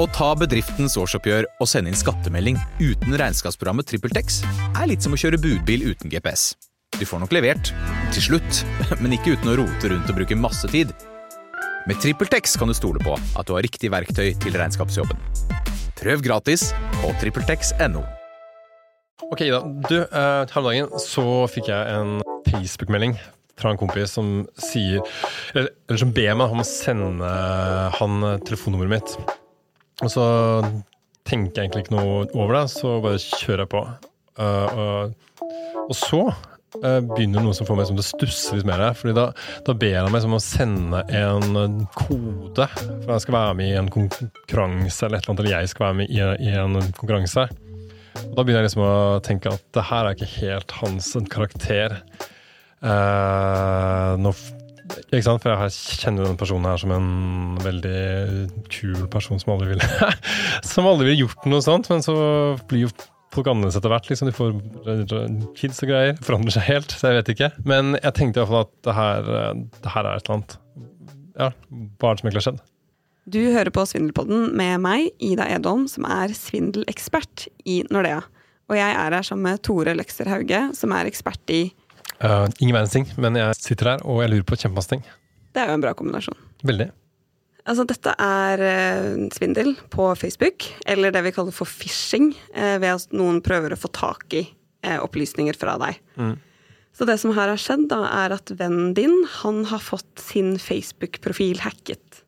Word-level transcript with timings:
Å 0.00 0.06
ta 0.16 0.30
bedriftens 0.32 0.94
årsoppgjør 0.96 1.44
og 1.60 1.68
sende 1.68 1.90
inn 1.92 1.98
skattemelding 1.98 2.56
uten 2.78 3.12
regnskapsprogrammet 3.20 3.84
TrippelTex 3.90 4.38
er 4.70 4.86
litt 4.88 5.04
som 5.04 5.12
å 5.12 5.18
kjøre 5.20 5.36
budbil 5.42 5.90
uten 5.90 6.08
GPS. 6.08 6.54
Du 6.96 7.02
får 7.04 7.20
nok 7.20 7.34
levert, 7.36 7.68
til 8.14 8.24
slutt, 8.30 8.62
men 9.02 9.12
ikke 9.12 9.34
uten 9.34 9.50
å 9.52 9.58
rote 9.60 9.90
rundt 9.92 10.08
og 10.08 10.16
bruke 10.16 10.38
masse 10.40 10.70
tid. 10.72 10.94
Med 11.84 12.00
TrippelTex 12.00 12.56
kan 12.56 12.72
du 12.72 12.76
stole 12.78 13.02
på 13.04 13.12
at 13.12 13.44
du 13.44 13.52
har 13.52 13.66
riktig 13.66 13.90
verktøy 13.92 14.30
til 14.40 14.56
regnskapsjobben. 14.56 15.20
Prøv 16.00 16.24
gratis 16.24 16.70
på 17.02 17.12
TrippelTex.no. 17.20 18.00
Ok, 19.28 19.44
Ida. 19.50 19.60
Du, 19.84 19.98
eh, 20.00 20.08
her 20.48 20.62
om 20.62 20.70
dagen 20.70 20.96
så 21.04 21.26
fikk 21.52 21.68
jeg 21.74 21.98
en 21.98 22.24
Facebook-melding 22.48 23.18
fra 23.60 23.74
en 23.74 23.82
kompis 23.82 24.16
som 24.16 24.46
sier 24.56 25.04
Eller, 25.52 25.68
eller 25.90 26.00
som 26.00 26.16
ber 26.16 26.32
meg 26.40 26.56
om 26.56 26.64
å 26.64 26.66
sende 26.66 27.34
han 28.00 28.24
telefonnummeret 28.48 28.96
mitt. 28.96 29.39
Og 30.00 30.12
så 30.12 30.26
tenker 31.28 31.60
jeg 31.62 31.68
egentlig 31.68 31.86
ikke 31.86 31.96
noe 31.96 32.22
over 32.34 32.56
det, 32.56 32.64
så 32.72 32.96
bare 33.04 33.20
kjører 33.20 33.64
jeg 33.64 33.72
på. 33.74 33.82
Uh, 34.40 34.78
uh, 34.80 35.42
og 35.84 35.96
så 35.98 36.20
uh, 36.30 37.00
begynner 37.10 37.44
noe 37.44 37.56
som 37.56 37.68
får 37.68 37.76
meg 37.76 37.88
som 37.90 37.98
til 37.98 38.04
å 38.04 38.08
stusse 38.08 38.56
litt 38.56 38.68
mer. 38.68 38.86
fordi 38.96 39.14
da, 39.18 39.26
da, 39.66 39.74
ber 39.76 39.98
han 40.00 40.12
meg 40.14 40.24
som 40.24 40.36
å 40.36 40.42
sende 40.42 41.02
en 41.12 41.82
kode 41.98 42.68
for 42.78 43.12
jeg 43.12 43.24
skal 43.26 43.36
være 43.36 43.58
med 43.58 43.72
i 43.72 43.80
en 43.80 43.90
konkurranse, 43.92 45.04
eller 45.06 45.20
et 45.20 45.26
eller 45.26 45.34
annet, 45.34 45.44
eller 45.44 45.58
jeg 45.58 45.72
skal 45.74 45.86
være 45.88 45.98
med 46.00 46.14
i, 46.14 46.22
i 46.48 46.54
en 46.62 46.94
konkurranse. 46.96 47.48
Og 48.20 48.32
da 48.36 48.42
begynner 48.42 48.64
jeg 48.64 48.70
liksom 48.70 48.86
å 48.86 49.20
tenke 49.26 49.52
at 49.52 49.66
det 49.76 49.86
her 49.90 50.06
er 50.06 50.16
ikke 50.16 50.32
helt 50.40 50.74
hans 50.80 51.12
karakter. 51.30 51.94
Nå, 52.80 54.32
ikke 55.10 55.24
sant? 55.26 55.42
For 55.44 55.52
jeg 55.52 56.00
kjenner 56.02 56.26
denne 56.26 56.40
personen 56.40 56.68
her 56.70 56.80
som 56.80 56.92
en 56.94 57.08
veldig 57.62 58.00
kul 58.72 59.06
person 59.12 59.40
som 59.42 59.54
aldri 59.54 59.72
ville 59.74 59.88
Som 60.72 60.88
aldri 60.90 61.08
ville 61.10 61.24
gjort 61.24 61.48
noe 61.50 61.64
sånt, 61.64 61.90
men 61.92 62.04
så 62.04 62.14
blir 62.70 62.86
jo 62.86 62.92
folk 63.30 63.50
annerledes 63.50 63.78
etter 63.78 63.92
hvert. 63.92 64.08
Liksom. 64.10 64.30
De 64.30 64.34
får 64.34 64.56
kids 65.58 65.84
og 65.84 65.92
greier. 65.92 66.18
Forandrer 66.26 66.56
seg 66.56 66.66
helt, 66.66 66.94
så 66.94 67.10
jeg 67.12 67.20
vet 67.20 67.32
ikke. 67.34 67.52
Men 67.68 67.94
jeg 68.00 68.16
tenkte 68.18 68.42
iallfall 68.42 68.66
at 68.66 68.74
det 68.86 68.96
her, 68.96 69.30
det 69.78 69.94
her 69.94 70.08
er 70.08 70.18
et 70.18 70.26
eller 70.26 70.38
annet. 70.38 70.58
Ja, 71.40 71.52
hva 72.00 72.10
er 72.10 72.18
det 72.18 72.22
som 72.22 72.28
egentlig 72.28 72.42
har 72.42 72.48
skjedd? 72.48 72.62
Du 73.30 73.38
hører 73.54 73.70
på 73.70 73.84
Svindelpodden 73.86 74.48
med 74.58 74.80
meg, 74.82 75.12
Ida 75.22 75.46
Edholm, 75.54 75.84
som 75.90 76.06
er 76.08 76.32
svindelekspert 76.34 77.46
i 77.68 77.82
Nordea. 77.92 78.24
Og 78.70 78.78
jeg 78.78 78.94
er 78.94 79.14
her 79.14 79.26
sammen 79.26 79.46
med 79.46 79.62
Tore 79.66 79.94
Løkser 79.94 80.30
Hauge, 80.30 80.64
som 80.78 80.94
er 80.96 81.10
ekspert 81.10 81.52
i 81.54 81.62
Uh, 82.20 82.46
ingen 82.60 82.76
verdens 82.76 82.92
ting, 82.92 83.06
men 83.16 83.36
jeg 83.38 83.56
sitter 83.56 83.94
her 83.94 84.02
og 84.04 84.20
jeg 84.20 84.32
lurer 84.34 84.48
på 84.48 84.58
kjempemasse 84.60 84.92
ting. 84.92 85.04
Det 85.54 85.62
er 85.62 85.70
jo 85.70 85.78
en 85.78 85.84
bra 85.84 85.94
kombinasjon. 85.96 86.36
Veldig. 86.68 86.90
Altså, 87.64 87.86
dette 87.88 88.12
er 88.20 88.62
uh, 88.64 89.22
svindel 89.32 89.72
på 89.92 90.10
Facebook, 90.20 90.66
eller 90.90 91.14
det 91.14 91.22
vi 91.24 91.32
kaller 91.36 91.54
for 91.56 91.68
phishing, 91.68 92.34
uh, 92.52 92.76
ved 92.82 92.90
at 92.92 93.16
noen 93.16 93.40
prøver 93.44 93.72
å 93.72 93.80
få 93.80 93.92
tak 93.96 94.36
i 94.36 94.46
opplysninger 94.80 95.52
fra 95.60 95.74
deg. 95.76 95.98
Mm. 96.16 96.38
Så 96.96 97.04
det 97.04 97.18
som 97.20 97.34
her 97.36 97.50
har 97.52 97.60
skjedd, 97.60 97.82
da, 97.90 97.98
er 98.24 98.32
at 98.32 98.48
vennen 98.56 98.94
din 98.96 99.12
han 99.42 99.66
har 99.68 99.82
fått 99.84 100.22
sin 100.24 100.54
Facebook-profil 100.56 101.60
hacket. 101.60 102.22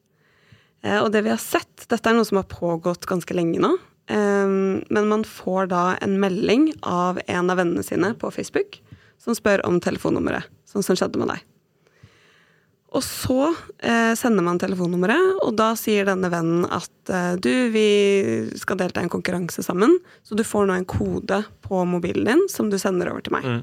og 0.98 1.08
det 1.14 1.22
vi 1.24 1.32
har 1.32 1.40
sett 1.40 1.86
Dette 1.88 2.10
er 2.10 2.18
noe 2.18 2.28
som 2.28 2.42
har 2.42 2.50
pågått 2.50 3.08
ganske 3.08 3.32
lenge 3.32 3.56
nå. 3.64 3.70
men 4.12 5.08
man 5.08 5.24
får 5.24 5.72
da 5.72 5.96
en 6.04 6.18
melding 6.20 6.68
av 6.82 7.22
en 7.24 7.50
av 7.50 7.56
vennene 7.56 7.86
sine 7.86 8.12
på 8.20 8.30
Facebook 8.36 8.82
som 9.23 9.37
spør 9.39 9.65
om 9.69 9.78
telefonnummeret, 9.83 10.51
sånn 10.69 10.84
som 10.84 10.98
skjedde 10.98 11.20
med 11.23 11.31
deg. 11.34 11.48
Og 12.92 13.01
så 13.05 13.39
eh, 13.81 14.12
sender 14.19 14.45
man 14.45 14.59
telefonnummeret, 14.61 15.39
og 15.47 15.55
da 15.56 15.70
sier 15.81 16.05
denne 16.09 16.28
vennen 16.33 16.67
at 16.69 17.12
eh, 17.12 17.34
du, 17.41 17.53
vi 17.73 17.87
skal 18.61 18.81
delta 18.83 19.00
i 19.00 19.06
en 19.06 19.12
konkurranse 19.12 19.65
sammen, 19.65 19.97
så 20.27 20.37
du 20.37 20.45
får 20.45 20.69
nå 20.69 20.77
en 20.77 20.89
kode 20.89 21.41
på 21.65 21.84
mobilen 21.89 22.28
din 22.28 22.45
som 22.53 22.69
du 22.69 22.77
sender 22.81 23.09
over 23.12 23.25
til 23.25 23.37
meg. 23.39 23.48
Mm. 23.48 23.62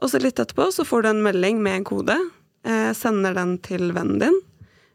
Og 0.00 0.10
så 0.10 0.20
litt 0.22 0.40
etterpå 0.40 0.70
så 0.72 0.86
får 0.88 1.04
du 1.04 1.10
en 1.12 1.22
melding 1.26 1.60
med 1.64 1.82
en 1.82 1.86
kode, 1.90 2.16
eh, 2.64 2.90
sender 2.96 3.36
den 3.36 3.58
til 3.64 3.92
vennen 3.92 4.22
din, 4.24 4.40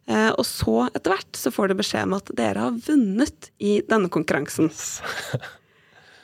eh, 0.09 0.31
og 0.31 0.45
så 0.49 0.87
etter 0.89 1.13
hvert 1.13 1.37
så 1.37 1.53
får 1.53 1.69
du 1.69 1.77
beskjed 1.83 2.09
om 2.09 2.17
at 2.17 2.33
dere 2.37 2.65
har 2.65 2.81
vunnet 2.89 3.51
i 3.61 3.77
denne 3.85 4.09
konkurransen. 4.09 4.73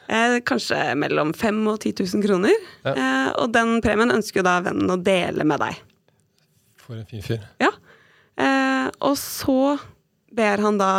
Eh, 0.08 0.38
kanskje 0.46 0.78
mellom 1.00 1.34
5000 1.34 1.68
og 1.72 1.80
10 1.82 1.94
000 2.16 2.26
kroner. 2.26 2.56
Ja. 2.86 2.94
Eh, 2.94 3.30
og 3.42 3.52
den 3.56 3.80
premien 3.86 4.14
ønsker 4.14 4.42
jo 4.42 4.48
da 4.48 4.60
vennen 4.66 4.92
å 4.92 5.00
dele 5.02 5.48
med 5.48 5.64
deg. 5.64 5.82
For 6.86 7.00
en 7.00 7.08
fin 7.10 7.24
fyr. 7.26 7.46
Ja. 7.62 7.72
Eh, 8.38 8.88
og 9.02 9.16
så 9.18 9.78
ber 10.36 10.62
han 10.66 10.78
da 10.82 10.92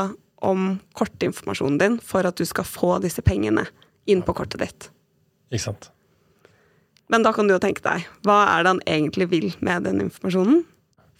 om 0.46 0.76
kortinformasjonen 0.96 1.78
din 1.80 1.98
for 2.02 2.26
at 2.28 2.38
du 2.38 2.46
skal 2.48 2.66
få 2.68 2.96
disse 3.04 3.22
pengene 3.24 3.66
inn 4.10 4.22
på 4.26 4.34
kortet 4.36 4.62
ditt. 4.62 4.88
Ikke 5.50 5.68
sant. 5.68 5.90
Men 7.12 7.22
da 7.22 7.30
kan 7.34 7.46
du 7.46 7.54
jo 7.54 7.62
tenke 7.62 7.84
deg, 7.84 8.06
hva 8.26 8.40
er 8.50 8.64
det 8.64 8.72
han 8.74 8.86
egentlig 8.90 9.28
vil 9.30 9.52
med 9.64 9.86
den 9.86 10.02
informasjonen? 10.08 10.64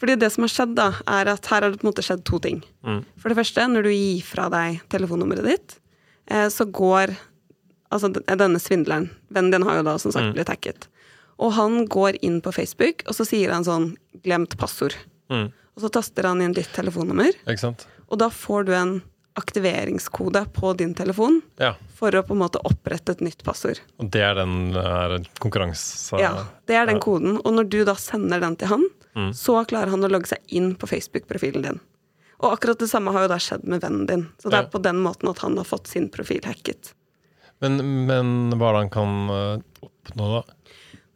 Fordi 0.01 0.17
det 0.21 0.29
som 0.35 0.45
har 0.45 0.53
skjedd, 0.53 0.75
da, 0.77 0.91
er 1.09 1.31
at 1.33 1.47
her 1.49 1.65
har 1.65 1.73
det 1.73 1.81
på 1.81 1.87
en 1.87 1.93
måte 1.93 2.05
skjedd 2.05 2.25
to 2.29 2.41
ting. 2.43 2.59
Mm. 2.85 3.01
For 3.17 3.33
det 3.33 3.39
første, 3.39 3.65
når 3.71 3.87
du 3.87 3.93
gir 3.95 4.27
fra 4.27 4.51
deg 4.53 4.83
telefonnummeret 4.93 5.47
ditt, 5.47 5.77
eh, 6.29 6.49
så 6.53 6.67
går 6.69 7.15
Altså 7.97 8.13
denne 8.13 8.61
svindleren. 8.63 9.09
Vennen 9.33 9.55
din 9.55 9.67
har 9.67 9.81
jo 9.81 9.89
da 9.89 9.97
som 10.03 10.13
sagt 10.15 10.31
mm. 10.31 10.37
blitt 10.37 10.53
hacket. 10.53 10.89
Og 11.43 11.53
han 11.57 11.85
går 11.93 12.21
inn 12.25 12.41
på 12.45 12.53
Facebook, 12.53 13.05
og 13.09 13.17
så 13.17 13.27
sier 13.29 13.53
han 13.53 13.65
sånn 13.67 13.95
'glemt 14.25 14.57
passord'. 14.61 14.97
Mm. 15.33 15.51
Og 15.77 15.85
så 15.85 15.93
taster 15.93 16.29
han 16.29 16.41
inn 16.41 16.55
ditt 16.57 16.73
telefonnummer, 16.73 17.37
og 18.07 18.19
da 18.23 18.31
får 18.33 18.65
du 18.69 18.73
en 18.77 18.95
aktiveringskode 19.37 20.47
på 20.57 20.73
din 20.81 20.95
telefon 20.97 21.43
ja. 21.61 21.75
for 21.99 22.15
å 22.17 22.23
på 22.25 22.33
en 22.33 22.41
måte 22.41 22.63
opprette 22.65 23.13
et 23.13 23.25
nytt 23.25 23.43
passord. 23.45 23.83
Og 24.01 24.09
det 24.15 24.23
er 24.25 24.39
den 24.39 24.73
er 24.81 25.19
konkurranse... 25.43 26.17
Ja, 26.23 26.47
det 26.65 26.79
er 26.79 26.89
den 26.89 26.97
ja. 26.97 27.03
koden. 27.05 27.37
Og 27.43 27.53
når 27.59 27.69
du 27.69 27.83
da 27.85 27.93
sender 28.01 28.41
den 28.41 28.57
til 28.57 28.73
han, 28.73 28.87
mm. 29.13 29.35
så 29.37 29.59
klarer 29.69 29.93
han 29.93 30.09
å 30.09 30.09
logge 30.09 30.33
seg 30.33 30.57
inn 30.57 30.73
på 30.81 30.89
Facebook-profilen 30.89 31.69
din. 31.69 31.83
Og 32.41 32.55
akkurat 32.55 32.81
det 32.81 32.89
samme 32.89 33.13
har 33.13 33.27
jo 33.27 33.33
da 33.35 33.39
skjedd 33.41 33.69
med 33.69 33.85
vennen 33.85 34.09
din. 34.09 34.25
Så 34.41 34.49
det 34.53 34.63
er 34.63 34.73
på 34.73 34.81
den 34.81 35.05
måten 35.05 35.29
at 35.29 35.45
han 35.45 35.57
har 35.61 35.69
fått 35.69 35.93
sin 35.93 36.09
profil 36.13 36.41
hacket. 36.49 36.95
Men, 37.65 37.79
men 38.09 38.35
hva 38.57 38.71
er 38.71 38.77
det 38.77 38.83
han 38.85 38.93
kan 38.93 39.15
eh, 39.33 39.87
oppnå, 39.87 40.29
da? 40.35 40.43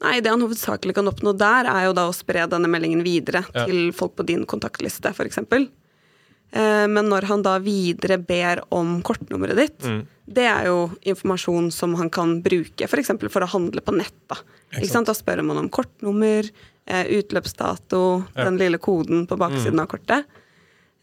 Nei, 0.01 0.21
Det 0.25 0.33
han 0.33 0.41
hovedsakelig 0.41 0.97
kan 0.97 1.11
oppnå 1.11 1.35
der, 1.37 1.69
er 1.69 1.91
jo 1.91 1.97
da 1.97 2.07
å 2.09 2.17
spre 2.17 2.47
denne 2.49 2.71
meldingen 2.73 3.03
videre 3.05 3.45
ja. 3.53 3.67
til 3.69 3.91
folk 3.97 4.17
på 4.17 4.25
din 4.29 4.47
kontaktliste, 4.49 5.13
f.eks. 5.13 5.43
Eh, 5.45 6.87
men 6.89 7.11
når 7.13 7.29
han 7.29 7.45
da 7.45 7.59
videre 7.63 8.17
ber 8.17 8.63
om 8.75 8.99
kortnummeret 9.05 9.61
ditt, 9.61 9.85
mm. 9.85 10.01
det 10.39 10.47
er 10.49 10.71
jo 10.71 10.79
informasjon 11.13 11.69
som 11.75 11.99
han 12.01 12.09
kan 12.13 12.39
bruke 12.45 12.89
f.eks. 12.89 13.13
For, 13.13 13.33
for 13.37 13.45
å 13.45 13.53
handle 13.59 13.85
på 13.85 13.97
nett. 13.99 14.17
Da 14.31 14.41
Ikke 14.79 14.89
sant? 14.89 15.11
Da 15.11 15.17
spør 15.17 15.45
man 15.45 15.61
om 15.61 15.69
kortnummer, 15.73 16.49
eh, 16.89 17.05
utløpsdato, 17.19 18.05
ja. 18.33 18.47
den 18.49 18.57
lille 18.63 18.81
koden 18.81 19.27
på 19.29 19.37
baksiden 19.41 19.77
mm. 19.77 19.85
av 19.85 19.91
kortet. 19.93 20.39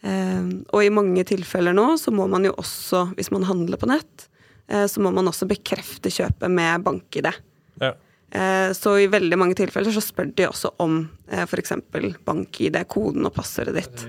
Og 0.07 0.83
i 0.85 0.91
mange 0.93 1.23
tilfeller 1.27 1.73
nå 1.75 1.97
så 1.99 2.11
må 2.13 2.27
man 2.29 2.45
jo 2.45 2.51
også, 2.61 2.99
hvis 3.17 3.31
man 3.33 3.47
handler 3.49 3.79
på 3.81 3.89
nett, 3.89 4.27
så 4.67 4.99
må 4.99 5.13
man 5.15 5.29
også 5.29 5.47
bekrefte 5.47 6.11
kjøpet 6.11 6.51
med 6.51 6.83
bank-ID. 6.83 7.29
Ja. 7.79 7.93
Eh, 8.31 8.73
så 8.73 8.97
i 8.99 9.07
veldig 9.07 9.39
mange 9.39 9.55
tilfeller 9.55 9.93
så 9.95 10.03
spør 10.03 10.31
de 10.35 10.49
også 10.49 10.73
om 10.83 10.99
eh, 11.31 11.45
f.eks. 11.45 11.73
bank-ID, 12.27 12.79
koden 12.91 13.27
og 13.27 13.35
passordet 13.37 13.77
ditt, 13.77 14.05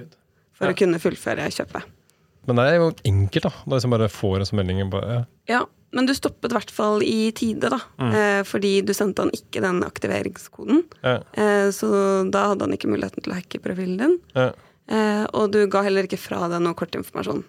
for 0.59 0.71
ja. 0.71 0.75
å 0.75 0.79
kunne 0.79 1.01
fullføre 1.03 1.47
kjøpet. 1.55 1.95
Men 2.49 2.59
det 2.59 2.69
er 2.69 2.79
jo 2.81 2.93
enkelt, 3.07 3.45
da. 3.45 3.53
Da 3.65 3.77
liksom 3.77 3.95
bare 3.95 4.11
får 4.11 4.41
en 4.41 4.49
sånn 4.49 4.63
melding. 4.63 4.81
Ja. 4.89 5.19
ja. 5.51 5.61
men 5.95 6.09
du 6.09 6.15
stoppet 6.17 6.51
i 6.51 6.57
hvert 6.57 6.73
fall 6.73 7.05
i 7.05 7.29
tide, 7.37 7.71
da. 7.71 7.79
Mm. 8.01 8.15
fordi 8.49 8.71
du 8.89 8.95
sendte 8.97 9.27
han 9.27 9.35
ikke 9.37 9.61
den 9.63 9.83
aktiveringskoden. 9.85 10.81
Ja. 11.05 11.19
så 11.77 11.91
da 12.33 12.47
hadde 12.51 12.65
han 12.65 12.73
ikke 12.73 12.89
muligheten 12.89 13.27
til 13.27 13.35
å 13.35 13.37
hacke 13.37 13.61
profilen 13.61 14.01
din. 14.01 14.17
Og 15.37 15.53
du 15.53 15.61
ga 15.69 15.85
heller 15.85 16.09
ikke 16.09 16.21
fra 16.23 16.49
deg 16.49 16.65
noe 16.65 16.79
kortinformasjon. 16.79 17.45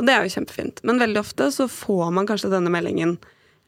Så 0.00 0.04
det 0.08 0.14
er 0.16 0.24
jo 0.24 0.32
kjempefint. 0.32 0.78
Men 0.88 0.96
veldig 0.96 1.20
ofte 1.20 1.50
så 1.52 1.66
får 1.68 2.06
man 2.16 2.24
kanskje 2.24 2.48
denne 2.48 2.70
meldingen 2.72 3.18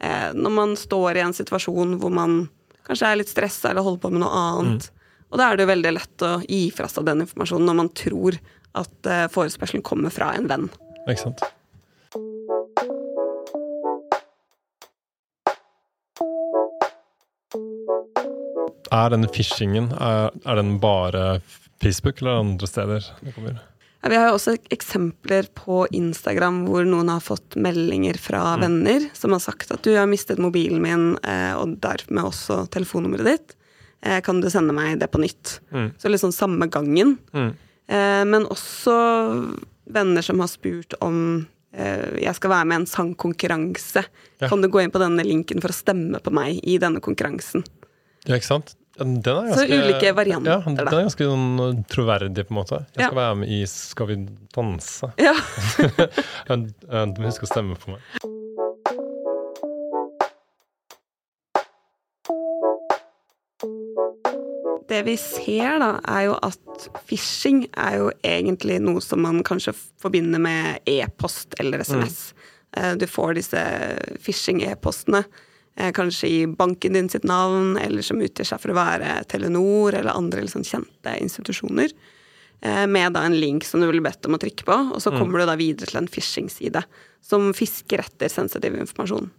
eh, 0.00 0.30
når 0.32 0.52
man 0.56 0.70
står 0.80 1.18
i 1.18 1.20
en 1.20 1.34
situasjon 1.36 1.98
hvor 2.00 2.12
man 2.14 2.46
kanskje 2.86 3.10
er 3.10 3.18
litt 3.20 3.28
stressa 3.28 3.68
eller 3.68 3.84
holder 3.84 4.00
på 4.00 4.10
med 4.14 4.22
noe 4.22 4.38
annet. 4.38 4.86
Mm. 4.88 5.26
Og 5.28 5.36
da 5.36 5.44
er 5.44 5.58
det 5.60 5.66
jo 5.66 5.68
veldig 5.68 5.92
lett 5.92 6.24
å 6.24 6.30
gi 6.46 6.62
fra 6.72 6.88
seg 6.88 7.04
den 7.04 7.20
informasjonen 7.26 7.68
når 7.68 7.76
man 7.82 7.90
tror 8.00 8.38
at 8.80 9.10
eh, 9.12 9.26
forespørselen 9.34 9.84
kommer 9.84 10.14
fra 10.14 10.30
en 10.38 10.48
venn. 10.48 10.64
Ikke 11.04 11.20
sant. 11.20 11.44
Er 18.88 19.12
denne 19.12 19.28
phishingen 19.36 19.92
er, 20.00 20.32
er 20.48 20.62
den 20.62 20.78
bare 20.80 21.42
Facebook, 21.84 22.24
eller 22.24 22.40
andre 22.40 22.72
steder 22.72 23.12
det 23.20 23.36
kommer? 23.36 23.60
Vi 24.02 24.18
har 24.18 24.30
jo 24.30 24.34
også 24.34 24.56
eksempler 24.74 25.46
på 25.54 25.84
Instagram 25.94 26.64
hvor 26.66 26.86
noen 26.88 27.10
har 27.12 27.22
fått 27.22 27.54
meldinger 27.54 28.18
fra 28.18 28.56
mm. 28.56 28.62
venner 28.64 29.04
som 29.14 29.34
har 29.34 29.42
sagt 29.44 29.70
at 29.70 29.84
du 29.86 29.92
har 29.94 30.08
mistet 30.10 30.42
mobilen 30.42 30.82
min, 30.82 31.12
eh, 31.22 31.52
og 31.54 31.76
dermed 31.84 32.26
også 32.32 32.64
telefonnummeret 32.74 33.28
ditt. 33.28 33.54
Eh, 34.02 34.18
kan 34.26 34.40
du 34.42 34.50
sende 34.50 34.74
meg 34.74 34.98
det 34.98 35.06
på 35.12 35.22
nytt? 35.22 35.60
Mm. 35.70 35.92
Så 36.02 36.10
liksom 36.10 36.34
samme 36.34 36.66
gangen. 36.66 37.14
Mm. 37.30 37.52
Eh, 37.86 38.24
men 38.26 38.48
også 38.50 38.96
venner 39.92 40.26
som 40.26 40.42
har 40.42 40.50
spurt 40.50 40.98
om 41.00 41.46
eh, 41.70 42.18
jeg 42.24 42.34
skal 42.38 42.56
være 42.56 42.68
med 42.68 42.80
i 42.80 42.82
en 42.82 42.90
sangkonkurranse. 42.90 44.02
Ja. 44.42 44.48
Kan 44.48 44.64
du 44.64 44.70
gå 44.72 44.82
inn 44.82 44.94
på 44.94 45.02
denne 45.02 45.22
linken 45.26 45.62
for 45.62 45.70
å 45.70 45.78
stemme 45.78 46.18
på 46.18 46.34
meg 46.34 46.58
i 46.66 46.78
denne 46.82 47.02
konkurransen? 47.04 47.62
Ja, 48.26 48.34
ikke 48.34 48.50
sant? 48.50 48.74
Er 49.00 49.54
Så 49.56 49.64
ulike 49.64 50.12
varianter, 50.12 50.50
ja. 50.52 50.60
Den 50.66 50.78
er 50.86 50.90
ganske 50.92 51.24
sånn 51.24 51.84
troverdig, 51.88 52.44
på 52.48 52.52
en 52.52 52.58
måte. 52.60 52.82
Jeg 52.92 53.06
skal 53.08 53.16
Ja. 53.16 53.20
være 53.22 53.36
med 53.40 53.48
i 53.48 53.64
Skal 53.66 54.06
vi 54.06 54.16
danse. 54.52 55.12
Ja. 55.16 55.34
Du 56.52 57.20
må 57.22 57.30
huske 57.30 57.48
å 57.48 57.52
stemme 57.52 57.76
på 57.80 57.94
meg. 57.94 58.00
Det 64.88 65.02
vi 65.06 65.16
ser, 65.16 65.78
da, 65.80 65.94
er 66.04 66.26
jo 66.28 66.34
at 66.44 66.88
phishing 67.08 67.62
er 67.80 67.96
jo 67.96 68.10
egentlig 68.26 68.80
noe 68.82 69.00
som 69.00 69.22
man 69.24 69.42
kanskje 69.46 69.72
forbinder 70.02 70.42
med 70.42 70.82
e-post 70.90 71.54
eller 71.62 71.80
SMS. 71.86 72.34
Mm. 72.76 72.98
Du 73.00 73.06
får 73.08 73.38
disse 73.38 73.62
phishing-e-postene 74.20 75.22
eh, 75.24 75.40
kanskje 75.96 76.28
i 76.28 76.46
banken 76.46 76.92
din 76.92 77.08
sitt 77.08 77.24
navn, 77.24 77.76
eller 77.80 78.02
som 78.02 78.20
utgir 78.20 78.44
seg 78.44 78.60
for 78.60 78.72
å 78.72 78.76
være 78.76 79.24
Telenor 79.30 79.94
eller 79.94 80.12
andre 80.12 80.42
liksom 80.44 80.64
kjente 80.68 81.14
institusjoner. 81.20 81.92
eh, 82.62 82.86
Med 82.86 83.12
da 83.12 83.22
en 83.24 83.38
link 83.40 83.64
som 83.64 83.80
du 83.80 83.86
ville 83.88 84.02
bedt 84.04 84.26
om 84.26 84.34
å 84.34 84.38
trykke 84.42 84.64
på, 84.64 84.76
og 84.94 85.00
så 85.02 85.10
kommer 85.18 85.40
du 85.40 85.46
da 85.46 85.56
videre 85.56 85.86
til 85.88 85.98
en 86.02 86.08
phishing-side 86.08 86.84
som 87.22 87.52
fisker 87.54 87.98
etter 88.04 88.28
sensitiv 88.28 88.74
informasjon. 88.74 89.30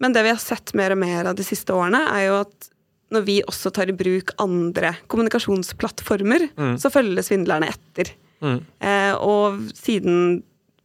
Men 0.00 0.12
det 0.12 0.22
vi 0.22 0.28
har 0.30 0.38
sett 0.38 0.74
mer 0.74 0.92
og 0.92 0.98
mer 0.98 1.24
av 1.26 1.34
de 1.34 1.42
siste 1.42 1.72
årene, 1.74 2.04
er 2.14 2.28
jo 2.28 2.40
at 2.42 2.68
når 3.10 3.24
vi 3.24 3.42
også 3.42 3.72
tar 3.72 3.88
i 3.88 3.96
bruk 3.96 4.30
andre 4.38 4.92
kommunikasjonsplattformer, 5.08 6.48
så 6.78 6.90
følger 6.92 7.22
svindlerne 7.24 7.68
etter. 7.72 8.12
Eh, 8.80 9.14
og 9.18 9.58
siden 9.74 10.42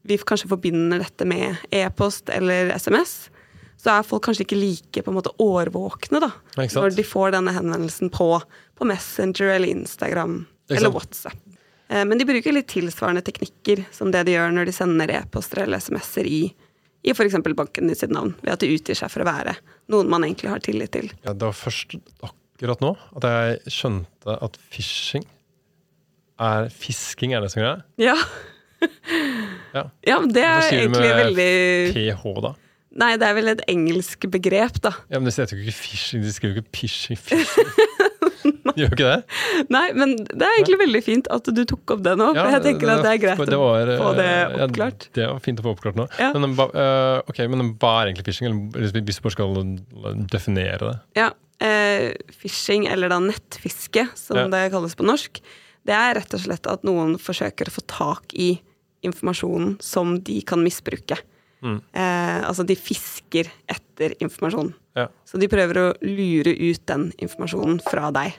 vi 0.07 0.17
kanskje 0.17 0.49
forbinder 0.49 0.99
dette 1.03 1.25
med 1.27 1.55
e-post 1.71 2.29
eller 2.29 2.71
SMS, 2.79 3.29
så 3.83 3.97
er 3.97 4.05
folk 4.07 4.23
kanskje 4.23 4.45
ikke 4.45 4.59
like 4.59 5.03
på 5.03 5.11
en 5.11 5.17
måte 5.17 5.33
årvåkne 5.43 6.21
da, 6.23 6.29
når 6.55 6.95
de 6.95 7.03
får 7.03 7.33
denne 7.35 7.51
henvendelsen 7.55 8.11
på, 8.13 8.27
på 8.79 8.87
Messenger 8.87 9.57
eller 9.57 9.73
Instagram 9.73 10.37
eller? 10.71 10.93
WhatsApp. 10.93 11.39
Eh, 11.89 12.05
men 12.07 12.17
de 12.17 12.27
bruker 12.27 12.55
litt 12.55 12.69
tilsvarende 12.71 13.23
teknikker 13.25 13.83
som 13.91 14.13
det 14.13 14.23
de 14.29 14.37
gjør 14.37 14.53
når 14.55 14.69
de 14.69 14.75
sender 14.75 15.11
e-poster 15.17 15.65
eller 15.65 15.83
SMS-er 15.83 16.29
i, 16.29 16.45
i 17.03 17.11
f.eks. 17.11 17.35
banken 17.43 17.91
i 17.91 17.97
sitt 17.99 18.13
navn, 18.15 18.31
ved 18.41 18.55
at 18.55 18.63
de 18.63 18.71
utgir 18.71 18.97
seg 18.97 19.11
for 19.11 19.25
å 19.25 19.27
være 19.27 19.57
noen 19.91 20.09
man 20.11 20.23
egentlig 20.23 20.53
har 20.53 20.63
tillit 20.63 20.95
til. 20.95 21.11
Ja, 21.27 21.35
det 21.35 21.49
var 21.49 21.59
først 21.59 21.97
akkurat 22.23 22.83
nå 22.85 22.95
at 23.19 23.27
jeg 23.27 23.75
skjønte 23.81 24.39
at 24.47 24.59
phishing 24.71 25.27
er 26.43 26.71
Fisking 26.73 27.35
er 27.35 27.43
det 27.43 27.51
som 27.53 27.61
er 27.61 27.67
greia? 27.67 27.83
Ja. 28.01 28.17
Ja. 29.73 29.83
ja, 30.03 30.17
men 30.19 30.31
det 30.35 30.43
er 30.43 30.65
egentlig 30.75 31.11
veldig 31.15 31.51
PH, 31.95 32.23
da? 32.43 32.49
Nei, 32.99 33.15
det 33.17 33.25
er 33.25 33.33
vel 33.33 33.47
et 33.55 33.61
engelsk 33.71 34.27
begrep, 34.29 34.75
da. 34.85 34.91
Ja, 35.09 35.17
men 35.19 35.25
Det 35.31 35.33
heter 35.39 35.57
jo 35.57 35.63
ikke 35.65 35.79
fishing, 35.81 36.21
de 36.21 36.33
skriver 36.35 36.59
jo 36.59 36.61
ikke 36.61 36.75
pishing. 36.77 37.17
fishing. 37.17 37.71
Gjør 38.77 38.89
ikke 38.95 39.05
det? 39.05 39.17
Nei, 39.73 39.83
men 39.97 40.13
det 40.17 40.41
er 40.45 40.55
egentlig 40.57 40.79
veldig 40.81 41.01
fint 41.05 41.27
at 41.33 41.45
du 41.53 41.61
tok 41.69 41.93
opp 41.95 42.01
det 42.05 42.13
nå. 42.17 42.29
Ja, 42.33 42.45
for 42.47 42.55
jeg 42.55 42.63
tenker 42.67 42.91
at 42.93 43.03
det 43.05 43.11
er 43.11 43.19
greit 43.21 43.41
det 43.51 43.59
var, 43.59 43.91
å 43.93 43.97
få 43.99 44.11
det 44.17 44.27
eh, 44.29 44.63
oppklart. 44.65 45.05
Ja, 45.09 45.13
det 45.19 45.27
var 45.29 45.41
fint 45.45 45.61
å 45.61 45.65
få 45.67 45.73
oppklart 45.75 45.99
nå. 45.99 46.05
Ja. 46.21 46.29
Men, 46.37 46.55
hva- 46.57 46.69
okay, 47.29 47.49
men 47.51 47.73
hva 47.81 47.91
er 48.01 48.09
egentlig 48.11 48.25
phishing? 48.29 48.49
Eller 48.73 48.93
hvis 49.03 49.19
du 49.19 49.25
bare 49.27 49.35
skal 49.35 49.59
definere 50.33 50.79
det? 50.89 50.95
Ja, 51.19 51.27
uh, 51.33 52.07
Phishing, 52.41 52.87
eller 52.89 53.13
da 53.13 53.19
nettfiske, 53.23 54.07
som 54.19 54.37
Ja. 54.41 54.47
det 54.53 54.63
kalles 54.73 54.97
på 54.99 55.05
norsk, 55.07 55.41
det 55.85 55.93
er 55.97 56.17
rett 56.19 56.33
og 56.33 56.41
slett 56.45 56.69
at 56.71 56.85
noen 56.87 57.17
forsøker 57.21 57.69
å 57.69 57.75
få 57.77 57.85
tak 57.91 58.33
i 58.33 58.55
informasjonen 59.05 59.77
som 59.83 60.15
de 60.23 60.39
kan 60.47 60.61
misbruke. 60.63 61.17
Mm. 61.63 61.79
Eh, 61.95 62.39
altså, 62.43 62.65
de 62.67 62.75
fisker 62.75 63.47
etter 63.71 64.15
informasjon. 64.19 64.73
Ja. 64.99 65.07
Så 65.25 65.39
de 65.39 65.47
prøver 65.47 65.79
å 65.79 65.87
lure 66.03 66.51
ut 66.51 66.83
den 66.89 67.11
informasjonen 67.23 67.79
fra 67.87 68.11
deg. 68.11 68.35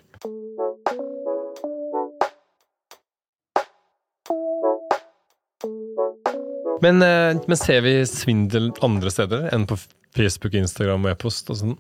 Men, 6.83 7.03
eh, 7.03 7.41
men 7.47 7.57
ser 7.57 7.81
vi 7.81 7.97
svindel 8.07 8.71
andre 8.85 9.11
steder 9.13 9.49
enn 9.55 9.65
på 9.69 9.79
Facebook, 10.15 10.55
Instagram 10.59 11.07
og 11.07 11.15
e-post 11.15 11.49
og 11.51 11.61
sånn? 11.61 11.77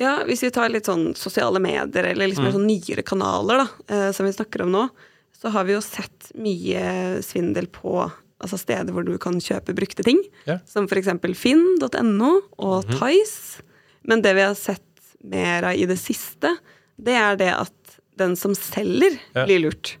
Ja, 0.00 0.16
hvis 0.26 0.42
vi 0.42 0.50
tar 0.50 0.72
litt 0.72 0.88
sånn 0.88 1.12
sosiale 1.14 1.60
medier, 1.62 2.08
eller 2.10 2.26
liksom 2.26 2.48
Mm. 2.48 2.52
sånn 2.56 2.66
nyere 2.66 3.04
kanaler, 3.04 3.58
da, 3.62 3.68
eh, 3.94 4.12
som 4.12 4.26
vi 4.26 4.32
snakker 4.32 4.62
om 4.62 4.72
nå, 4.72 4.90
så 5.38 5.50
har 5.50 5.64
vi 5.64 5.74
jo 5.74 5.80
sett 5.80 6.32
mye 6.34 7.22
svindel 7.22 7.66
på 7.68 8.10
altså 8.42 8.58
steder 8.60 8.92
hvor 8.92 9.04
du 9.06 9.14
kan 9.22 9.38
kjøpe 9.42 9.74
brukte 9.76 10.04
ting. 10.06 10.20
Ja. 10.48 10.58
Som 10.68 10.86
eksempel 10.90 11.34
finn.no 11.38 12.32
og 12.58 12.84
Mhm. 12.88 12.98
Tice. 12.98 13.62
Men 14.04 14.22
det 14.22 14.34
vi 14.34 14.42
har 14.42 14.54
sett 14.58 14.82
mer 15.22 15.64
av 15.70 15.74
i 15.78 15.86
det 15.86 15.98
siste, 16.02 16.56
det 16.98 17.14
er 17.14 17.36
det 17.38 17.52
at 17.54 17.98
den 18.18 18.34
som 18.36 18.52
selger, 18.54 19.18
Ja. 19.34 19.46
blir 19.46 19.60
lurt. 19.62 19.96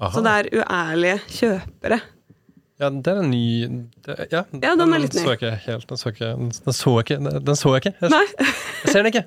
Aha. 0.00 0.10
Så 0.12 0.22
det 0.24 0.32
er 0.32 0.62
uærlige 0.62 1.20
kjøpere. 1.28 2.00
Ja, 2.78 2.90
det 2.90 3.06
er 3.08 3.18
en 3.22 3.30
ny 3.30 3.68
det, 4.04 4.28
Ja, 4.32 4.42
Ja, 4.52 4.74
den 4.76 4.92
er 4.92 4.98
litt 5.00 5.14
så 5.14 5.22
ny. 5.24 5.28
jeg 5.32 5.38
ikke 5.38 5.52
helt. 5.64 5.86
Den 5.88 5.96
så 5.96 6.10
ikke. 6.12 6.28
Den 6.66 6.74
så 6.76 6.92
ikke. 7.00 7.16
Den 7.44 7.56
så 7.56 7.72
jeg 7.72 7.86
ikke. 7.86 7.94
Jeg, 8.02 8.10
Nei. 8.10 8.26
jeg 8.84 8.92
ser 8.92 9.02
den 9.02 9.12
ikke. 9.12 9.24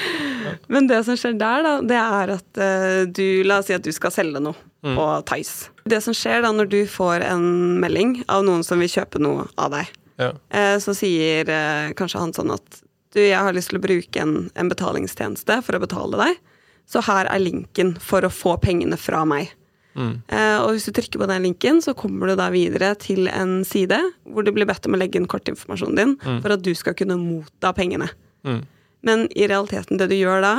Men 0.68 0.86
det 0.86 1.00
som 1.04 1.16
skjer 1.18 1.34
der, 1.38 1.62
da, 1.66 1.72
det 1.82 1.98
er 1.98 2.30
at 2.36 2.60
uh, 2.62 3.10
du 3.10 3.42
La 3.46 3.58
oss 3.58 3.66
si 3.66 3.74
at 3.74 3.82
du 3.82 3.90
skal 3.94 4.10
selge 4.14 4.38
noe 4.42 4.54
på 4.94 5.06
Tice. 5.26 5.70
Det 5.88 5.98
som 6.04 6.14
skjer 6.14 6.42
da 6.44 6.52
når 6.54 6.68
du 6.70 6.80
får 6.86 7.24
en 7.26 7.46
melding 7.82 8.20
av 8.28 8.44
noen 8.46 8.62
som 8.66 8.78
vil 8.82 8.88
kjøpe 8.92 9.18
noe 9.22 9.48
av 9.58 9.70
deg, 9.74 9.90
Ja. 10.18 10.32
eh, 10.50 10.76
så 10.78 10.94
sier 10.96 11.48
eh, 11.48 11.92
kanskje 11.98 12.20
han 12.22 12.32
sånn 12.32 12.52
at 12.54 12.82
du, 13.16 13.20
jeg 13.20 13.36
har 13.38 13.52
lyst 13.56 13.70
til 13.72 13.78
å 13.78 13.82
bruke 13.84 14.20
en, 14.20 14.50
en 14.54 14.68
betalingstjeneste 14.68 15.62
for 15.64 15.76
å 15.76 15.80
betale 15.82 16.16
deg, 16.20 16.38
så 16.86 17.00
her 17.02 17.26
er 17.26 17.38
linken 17.42 17.94
for 17.98 18.22
å 18.22 18.30
få 18.30 18.56
pengene 18.62 18.96
fra 19.00 19.24
meg. 19.24 19.50
Mm. 19.96 20.22
Eh, 20.28 20.58
og 20.60 20.74
hvis 20.76 20.84
du 20.86 20.92
trykker 20.92 21.18
på 21.22 21.26
den 21.30 21.42
linken, 21.48 21.80
så 21.82 21.94
kommer 21.96 22.28
du 22.28 22.36
da 22.36 22.50
videre 22.52 22.94
til 23.00 23.28
en 23.32 23.62
side 23.64 23.96
hvor 24.28 24.44
du 24.44 24.52
blir 24.52 24.66
bedt 24.68 24.84
om 24.86 24.92
å 24.94 25.00
legge 25.00 25.16
inn 25.16 25.26
kortinformasjonen 25.26 25.96
din 25.96 26.40
for 26.42 26.52
at 26.52 26.60
du 26.62 26.74
skal 26.76 26.94
kunne 26.98 27.16
motta 27.16 27.72
pengene. 27.72 28.10
Mm. 28.44 28.60
Men 29.02 29.24
i 29.34 29.46
realiteten, 29.48 29.96
det 29.96 30.10
du 30.12 30.16
gjør 30.18 30.42
da 30.44 30.54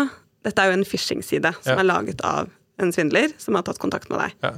Dette 0.48 0.62
er 0.64 0.70
jo 0.72 0.78
en 0.78 0.86
phishing-side 0.88 1.50
som 1.62 1.74
Ja. 1.74 1.80
er 1.82 1.84
laget 1.90 2.22
av 2.24 2.48
en 2.80 2.92
svindler 2.94 3.32
som 3.42 3.56
har 3.58 3.64
tatt 3.64 3.80
kontakt 3.82 4.10
med 4.10 4.20
deg. 4.20 4.34
Ja. 4.44 4.52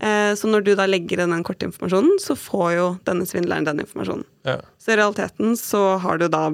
Eh, 0.00 0.32
så 0.36 0.48
når 0.48 0.64
du 0.64 0.74
da 0.78 0.86
legger 0.86 1.20
inn 1.24 1.30
den 1.34 1.44
kortinformasjonen, 1.44 2.18
så 2.20 2.36
får 2.36 2.70
jo 2.76 2.86
denne 3.04 3.26
svindleren 3.28 3.64
den 3.68 3.80
informasjonen. 3.84 4.24
Ja. 4.48 4.58
Så 4.80 4.92
i 4.94 4.96
realiteten 4.96 5.56
så 5.60 5.98
har 6.00 6.18
du 6.18 6.28
da 6.28 6.50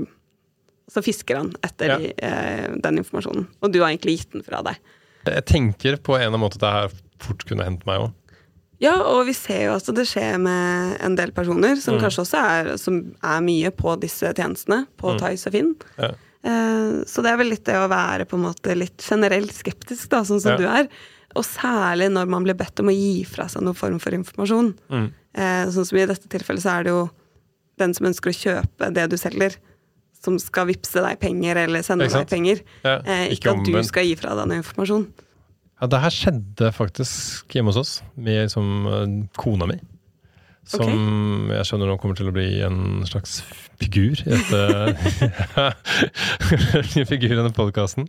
Så 0.93 1.01
fisker 1.01 1.37
han 1.39 1.55
etter 1.63 1.87
Ja. 1.89 1.97
de, 1.97 2.13
eh, 2.19 2.69
den 2.83 2.99
informasjonen. 2.99 3.47
Og 3.63 3.73
du 3.73 3.79
har 3.81 3.89
egentlig 3.89 4.19
gitt 4.19 4.33
den 4.33 4.43
fra 4.43 4.61
deg. 4.63 4.77
Jeg 5.25 5.45
tenker 5.47 5.97
på 5.97 6.17
en 6.19 6.21
eller 6.27 6.35
annen 6.37 6.41
måte 6.43 6.59
at 6.59 6.61
det 6.61 6.73
her 6.73 6.89
fort 7.19 7.45
kunne 7.47 7.65
hendt 7.65 7.87
meg 7.87 8.01
òg. 8.03 8.13
Ja, 8.83 8.97
og 9.01 9.25
vi 9.27 9.33
ser 9.33 9.69
jo 9.71 9.77
at 9.77 9.87
det 9.95 10.05
skjer 10.11 10.39
med 10.43 10.99
en 11.01 11.15
del 11.15 11.31
personer 11.31 11.77
som 11.81 11.95
Mm. 11.95 12.01
kanskje 12.03 12.25
også 12.27 12.39
er, 12.43 12.77
som 12.77 13.15
er 13.23 13.41
mye 13.41 13.71
på 13.71 13.99
disse 14.01 14.35
tjenestene, 14.35 14.87
på 14.99 15.17
Tice 15.19 15.47
og 15.47 15.53
Finn. 15.53 15.77
Ja. 15.97 16.11
Eh, 16.45 17.05
Så 17.07 17.23
det 17.23 17.31
er 17.33 17.37
vel 17.41 17.51
litt 17.51 17.65
det 17.65 17.75
å 17.79 17.89
være 17.91 18.27
på 18.27 18.37
en 18.39 18.45
måte 18.49 18.75
litt 18.77 18.99
generelt 19.09 19.53
skeptisk, 19.55 20.09
da, 20.11 20.23
sånn 20.27 20.41
som 20.43 20.53
Ja. 20.53 20.57
du 20.59 20.67
er. 20.67 20.89
Og 21.35 21.45
særlig 21.45 22.11
når 22.13 22.29
man 22.29 22.45
blir 22.45 22.55
bedt 22.55 22.79
om 22.81 22.87
å 22.91 22.95
gi 22.95 23.25
fra 23.25 23.47
seg 23.49 23.63
noen 23.63 23.75
form 23.79 23.99
for 23.99 24.11
informasjon. 24.13 24.75
Mm. 24.91 25.13
Eh, 25.35 25.67
Sånn 25.73 25.87
som 25.87 25.99
i 25.99 26.05
dette 26.07 26.29
tilfellet 26.29 26.61
så 26.63 26.79
er 26.81 26.83
det 26.85 26.91
jo 26.93 27.11
den 27.79 27.95
som 27.95 28.07
ønsker 28.07 28.31
å 28.31 28.37
kjøpe 28.37 28.93
det 28.93 29.09
du 29.11 29.17
selger, 29.17 29.57
som 30.23 30.39
skal 30.39 30.67
vippse 30.67 31.01
deg 31.03 31.19
penger 31.19 31.57
eller 31.57 31.81
sende 31.83 32.07
deg 32.09 32.29
penger. 32.29 32.61
Ja, 32.85 32.99
Eh, 33.05 33.29
ikke 33.31 33.49
Ikke 33.49 33.59
at 33.61 33.65
du 33.65 33.83
skal 33.83 34.05
gi 34.05 34.15
fra 34.17 34.35
deg 34.37 34.47
noe 34.49 34.63
informasjon. 34.63 35.07
Ja, 35.81 35.87
det 35.89 36.01
her 36.01 36.11
skjedde 36.11 36.73
faktisk 36.73 37.49
hjemme 37.51 37.73
hos 37.73 37.77
oss, 37.77 38.03
med 38.17 38.47
liksom, 38.49 39.29
kona 39.37 39.67
mi. 39.67 39.81
Som 40.69 41.51
jeg 41.51 41.67
skjønner 41.67 41.91
nå 41.91 41.97
kommer 41.99 42.15
til 42.19 42.29
å 42.31 42.35
bli 42.35 42.47
en 42.63 43.03
slags 43.09 43.41
figur 43.83 44.21
i 44.23 44.29
dette 44.31 44.61
En 47.01 47.09
figur 47.09 47.33
i 47.33 47.39
denne 47.39 47.51
podkasten. 47.57 48.07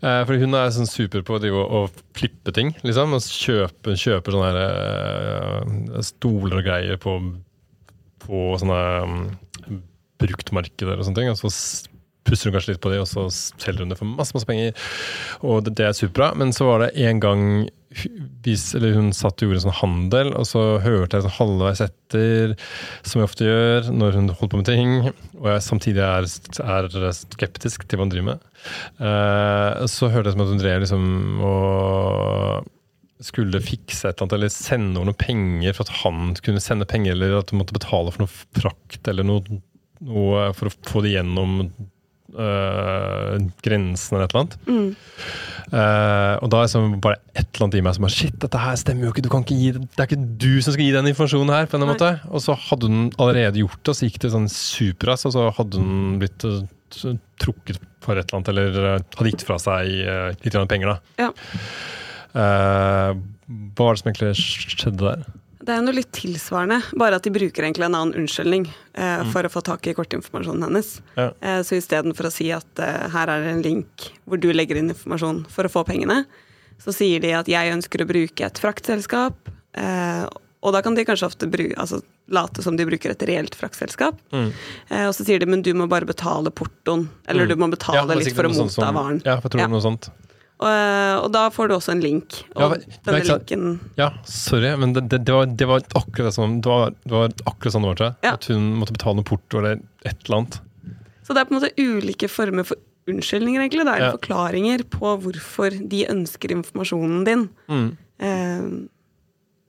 Eh, 0.00 0.22
fordi 0.24 0.40
hun 0.40 0.56
er 0.56 0.72
sånn 0.72 0.88
super 0.88 1.24
på 1.26 1.36
å 1.36 1.64
å 1.66 1.82
flippe 2.16 2.54
ting, 2.56 2.72
liksom. 2.86 3.12
Og 3.16 3.20
kjøpe, 3.20 3.96
kjøper 4.00 4.36
sånne 4.36 4.52
her, 4.54 4.62
uh, 5.66 6.00
stoler 6.06 6.62
og 6.62 6.66
greier 6.70 7.00
på, 7.02 7.18
på 8.24 8.46
sånne 8.62 8.80
um, 9.04 9.20
bruktmarkeder 10.22 10.96
og 10.96 11.04
sånne 11.04 11.20
ting. 11.20 11.32
Og 11.34 11.40
så 11.40 11.52
pusser 12.26 12.48
hun 12.48 12.56
kanskje 12.56 12.74
litt 12.74 12.82
på 12.82 12.92
det, 12.92 13.02
og 13.04 13.10
så 13.10 13.28
selger 13.30 13.84
hun 13.84 13.92
det 13.92 14.00
for 14.00 14.16
masse 14.16 14.34
masse 14.36 14.48
penger. 14.48 14.72
Og 15.44 15.60
det, 15.66 15.76
det 15.78 15.90
er 15.90 15.98
superbra. 15.98 16.32
Men 16.40 16.56
så 16.56 16.70
var 16.72 16.86
det 16.86 16.94
en 17.04 17.20
gang 17.22 17.44
vis- 18.44 18.74
hun 18.76 19.12
satt 19.16 19.40
og 19.40 19.48
gjorde 19.48 19.60
en 19.60 19.66
sånn 19.66 19.80
handel, 19.80 20.32
og 20.36 20.46
så 20.48 20.62
hørte 20.82 21.18
jeg 21.18 21.26
sånn 21.26 21.36
halvveis 21.38 21.82
etter, 21.84 22.54
som 23.02 23.20
jeg 23.20 23.30
ofte 23.30 23.48
gjør 23.48 23.90
når 23.92 24.18
hun 24.20 24.30
holder 24.30 24.52
på 24.52 24.60
med 24.62 24.70
ting, 24.70 24.94
og 25.40 25.50
jeg 25.50 25.66
samtidig 25.66 26.04
er, 26.04 26.28
er 26.62 27.12
skeptisk 27.16 27.86
til 27.86 27.98
hva 27.98 28.06
hun 28.06 28.14
driver 28.14 28.30
med. 28.32 28.46
Uh, 29.00 29.86
så 29.90 30.10
hørte 30.12 30.30
jeg 30.30 30.36
som 30.36 30.46
at 30.46 30.54
hun 30.54 30.62
drev 30.62 30.82
liksom 30.84 31.04
og 31.46 32.72
skulle 33.24 33.62
fikse 33.64 34.10
et 34.10 34.16
eller 34.18 34.26
annet, 34.26 34.36
eller 34.36 34.52
sende 34.52 35.00
over 35.00 35.08
noen 35.08 35.20
penger 35.20 35.76
for 35.76 35.86
at 35.86 36.02
han 36.02 36.34
kunne 36.44 36.62
sende 36.62 36.88
penger, 36.88 37.16
eller 37.16 37.38
at 37.40 37.52
hun 37.52 37.62
måtte 37.62 37.76
betale 37.76 38.12
for 38.12 38.26
noe 38.26 38.60
frakt 38.60 39.08
eller 39.08 39.26
noe, 39.26 39.60
noe 40.04 40.48
for 40.56 40.68
å 40.68 40.74
få 40.90 41.04
det 41.06 41.14
gjennom 41.16 41.62
øh, 42.34 43.36
grensen 43.64 44.16
eller 44.16 44.26
et 44.26 44.34
eller 44.34 44.42
annet. 44.42 44.56
Eh, 45.66 46.34
og 46.44 46.50
da 46.52 46.62
er 46.62 46.70
det 46.70 47.00
bare 47.02 47.18
et 47.34 47.46
eller 47.48 47.66
annet 47.66 47.78
i 47.78 47.82
meg 47.82 47.96
som 47.96 48.06
er 48.06 48.14
Shit, 48.14 48.36
dette 48.42 48.60
her 48.62 48.76
stemmer 48.78 49.08
jo 49.08 49.12
ikke! 49.14 49.24
Du 49.26 49.30
kan 49.32 49.44
ikke 49.44 49.58
gi, 49.58 49.72
det 49.76 50.02
er 50.02 50.08
ikke 50.08 50.20
du 50.44 50.62
som 50.62 50.76
skal 50.76 50.86
gi 50.86 50.94
den 50.94 51.10
informasjonen 51.10 51.54
her! 51.54 51.70
på 51.70 51.78
en 51.78 51.88
måte. 51.88 52.12
Og 52.30 52.44
så 52.44 52.56
hadde 52.68 52.90
hun 52.90 53.10
allerede 53.18 53.62
gjort 53.62 53.80
det, 53.80 53.92
og 53.92 53.98
så 53.98 54.08
gikk 54.08 54.20
det 54.22 54.32
sånn 54.34 54.50
superass 54.52 55.26
og 55.28 55.36
så 55.36 55.48
hadde 55.58 55.82
hun 55.82 56.20
blitt 56.22 56.46
uh, 56.46 57.16
trukket 57.42 57.80
for 58.04 58.18
et 58.18 58.26
eller 58.28 58.38
annet, 58.38 58.52
eller 58.54 58.80
uh, 58.82 59.16
hadde 59.18 59.32
gitt 59.32 59.46
fra 59.46 59.58
seg 59.62 59.90
litt 60.44 60.60
penger, 60.70 60.94
da. 60.94 61.26
Ja. 61.26 61.32
Hva 62.36 63.84
var 63.86 63.96
det 63.96 64.02
som 64.02 64.10
egentlig 64.10 64.32
skjedde 64.38 65.02
der? 65.02 65.26
Det 65.66 65.74
er 65.74 65.82
noe 65.82 65.96
litt 65.96 66.12
tilsvarende, 66.14 66.78
bare 66.94 67.18
at 67.18 67.24
de 67.26 67.32
bruker 67.34 67.64
egentlig 67.66 67.88
en 67.88 67.96
annen 67.98 68.14
unnskyldning 68.22 68.68
eh, 68.94 69.22
for 69.32 69.46
å 69.46 69.50
få 69.50 69.64
tak 69.66 69.88
i 69.90 69.94
kortinformasjonen 69.98 70.62
hennes. 70.68 70.90
Ja. 71.18 71.32
Eh, 71.42 71.60
så 71.66 71.78
istedenfor 71.80 72.28
å 72.28 72.32
si 72.34 72.46
at 72.54 72.82
eh, 72.82 73.06
her 73.10 73.32
er 73.32 73.42
det 73.42 73.54
en 73.56 73.64
link 73.64 74.06
hvor 74.30 74.38
du 74.38 74.46
legger 74.54 74.78
inn 74.78 74.92
informasjon 74.94 75.42
for 75.50 75.66
å 75.66 75.72
få 75.72 75.82
pengene, 75.88 76.22
så 76.82 76.94
sier 76.94 77.22
de 77.24 77.32
at 77.34 77.50
jeg 77.50 77.72
ønsker 77.74 78.04
å 78.04 78.08
bruke 78.08 78.46
et 78.46 78.60
fraktselskap. 78.62 79.50
Eh, 79.74 80.26
og 80.66 80.72
da 80.74 80.80
kan 80.86 80.94
de 80.96 81.04
kanskje 81.06 81.28
ofte 81.32 81.48
bruke, 81.50 81.74
altså, 81.82 81.98
late 82.32 82.62
som 82.64 82.78
de 82.78 82.86
bruker 82.86 83.12
et 83.12 83.24
reelt 83.28 83.54
fraktselskap. 83.58 84.18
Mm. 84.34 84.48
Eh, 84.90 85.04
og 85.08 85.14
så 85.18 85.26
sier 85.26 85.42
de 85.42 85.50
men 85.50 85.62
du 85.66 85.72
må 85.78 85.88
bare 85.90 86.06
betale 86.08 86.50
portoen, 86.54 87.08
eller 87.26 87.50
du 87.50 87.56
må 87.58 87.68
betale 87.74 88.02
ja, 88.02 88.18
litt 88.18 88.34
for 88.38 88.46
å 88.48 88.54
motta 88.54 88.92
varen. 88.94 89.20
Ja, 89.26 89.36
jeg 89.40 89.50
tror 89.50 89.58
det 89.60 89.66
Ja. 89.66 89.72
noe 89.74 89.82
sånt. 89.84 90.10
Og, 90.56 90.68
eh, 90.70 91.14
og 91.20 91.26
da 91.34 91.42
får 91.52 91.68
du 91.68 91.74
også 91.76 91.92
en 91.92 92.00
link. 92.00 92.38
Og 92.56 92.62
Ja, 92.62 92.94
denne 93.04 93.18
linken 93.28 93.64
Ja, 93.98 94.10
sorry, 94.24 94.70
men 94.80 94.94
det, 94.96 95.02
det, 95.12 95.18
det, 95.28 95.34
var, 95.36 95.46
det 95.52 95.68
var 95.68 95.84
akkurat 96.00 96.32
sånn 96.32 96.60
det 96.64 96.70
var, 96.72 96.94
det 97.04 97.12
var 97.12 97.34
akkurat 97.44 97.74
sånn 97.74 97.84
det 97.84 97.90
var, 97.92 98.00
til. 98.00 98.14
Ja. 98.24 98.32
At 98.38 98.48
hun 98.48 98.70
måtte 98.80 98.96
betale 98.96 99.18
noe 99.20 99.28
porto 99.28 99.60
eller 99.60 99.82
et 100.08 100.16
eller 100.24 100.38
annet. 100.38 100.60
Så 101.26 101.34
det 101.36 101.42
er 101.42 101.48
på 101.50 101.54
en 101.56 101.60
måte 101.60 101.72
ulike 101.76 102.28
former 102.32 102.64
for 102.64 102.80
unnskyldninger, 103.10 103.60
egentlig. 103.66 103.84
Det 103.86 103.94
er 103.98 104.04
Ja. 104.06 104.12
forklaringer 104.16 104.82
på 104.90 105.12
hvorfor 105.22 105.76
de 105.88 106.04
ønsker 106.10 106.50
informasjonen 106.56 107.24
din. 107.28 107.48
Mm. 107.68 107.88
Eh, 108.18 108.68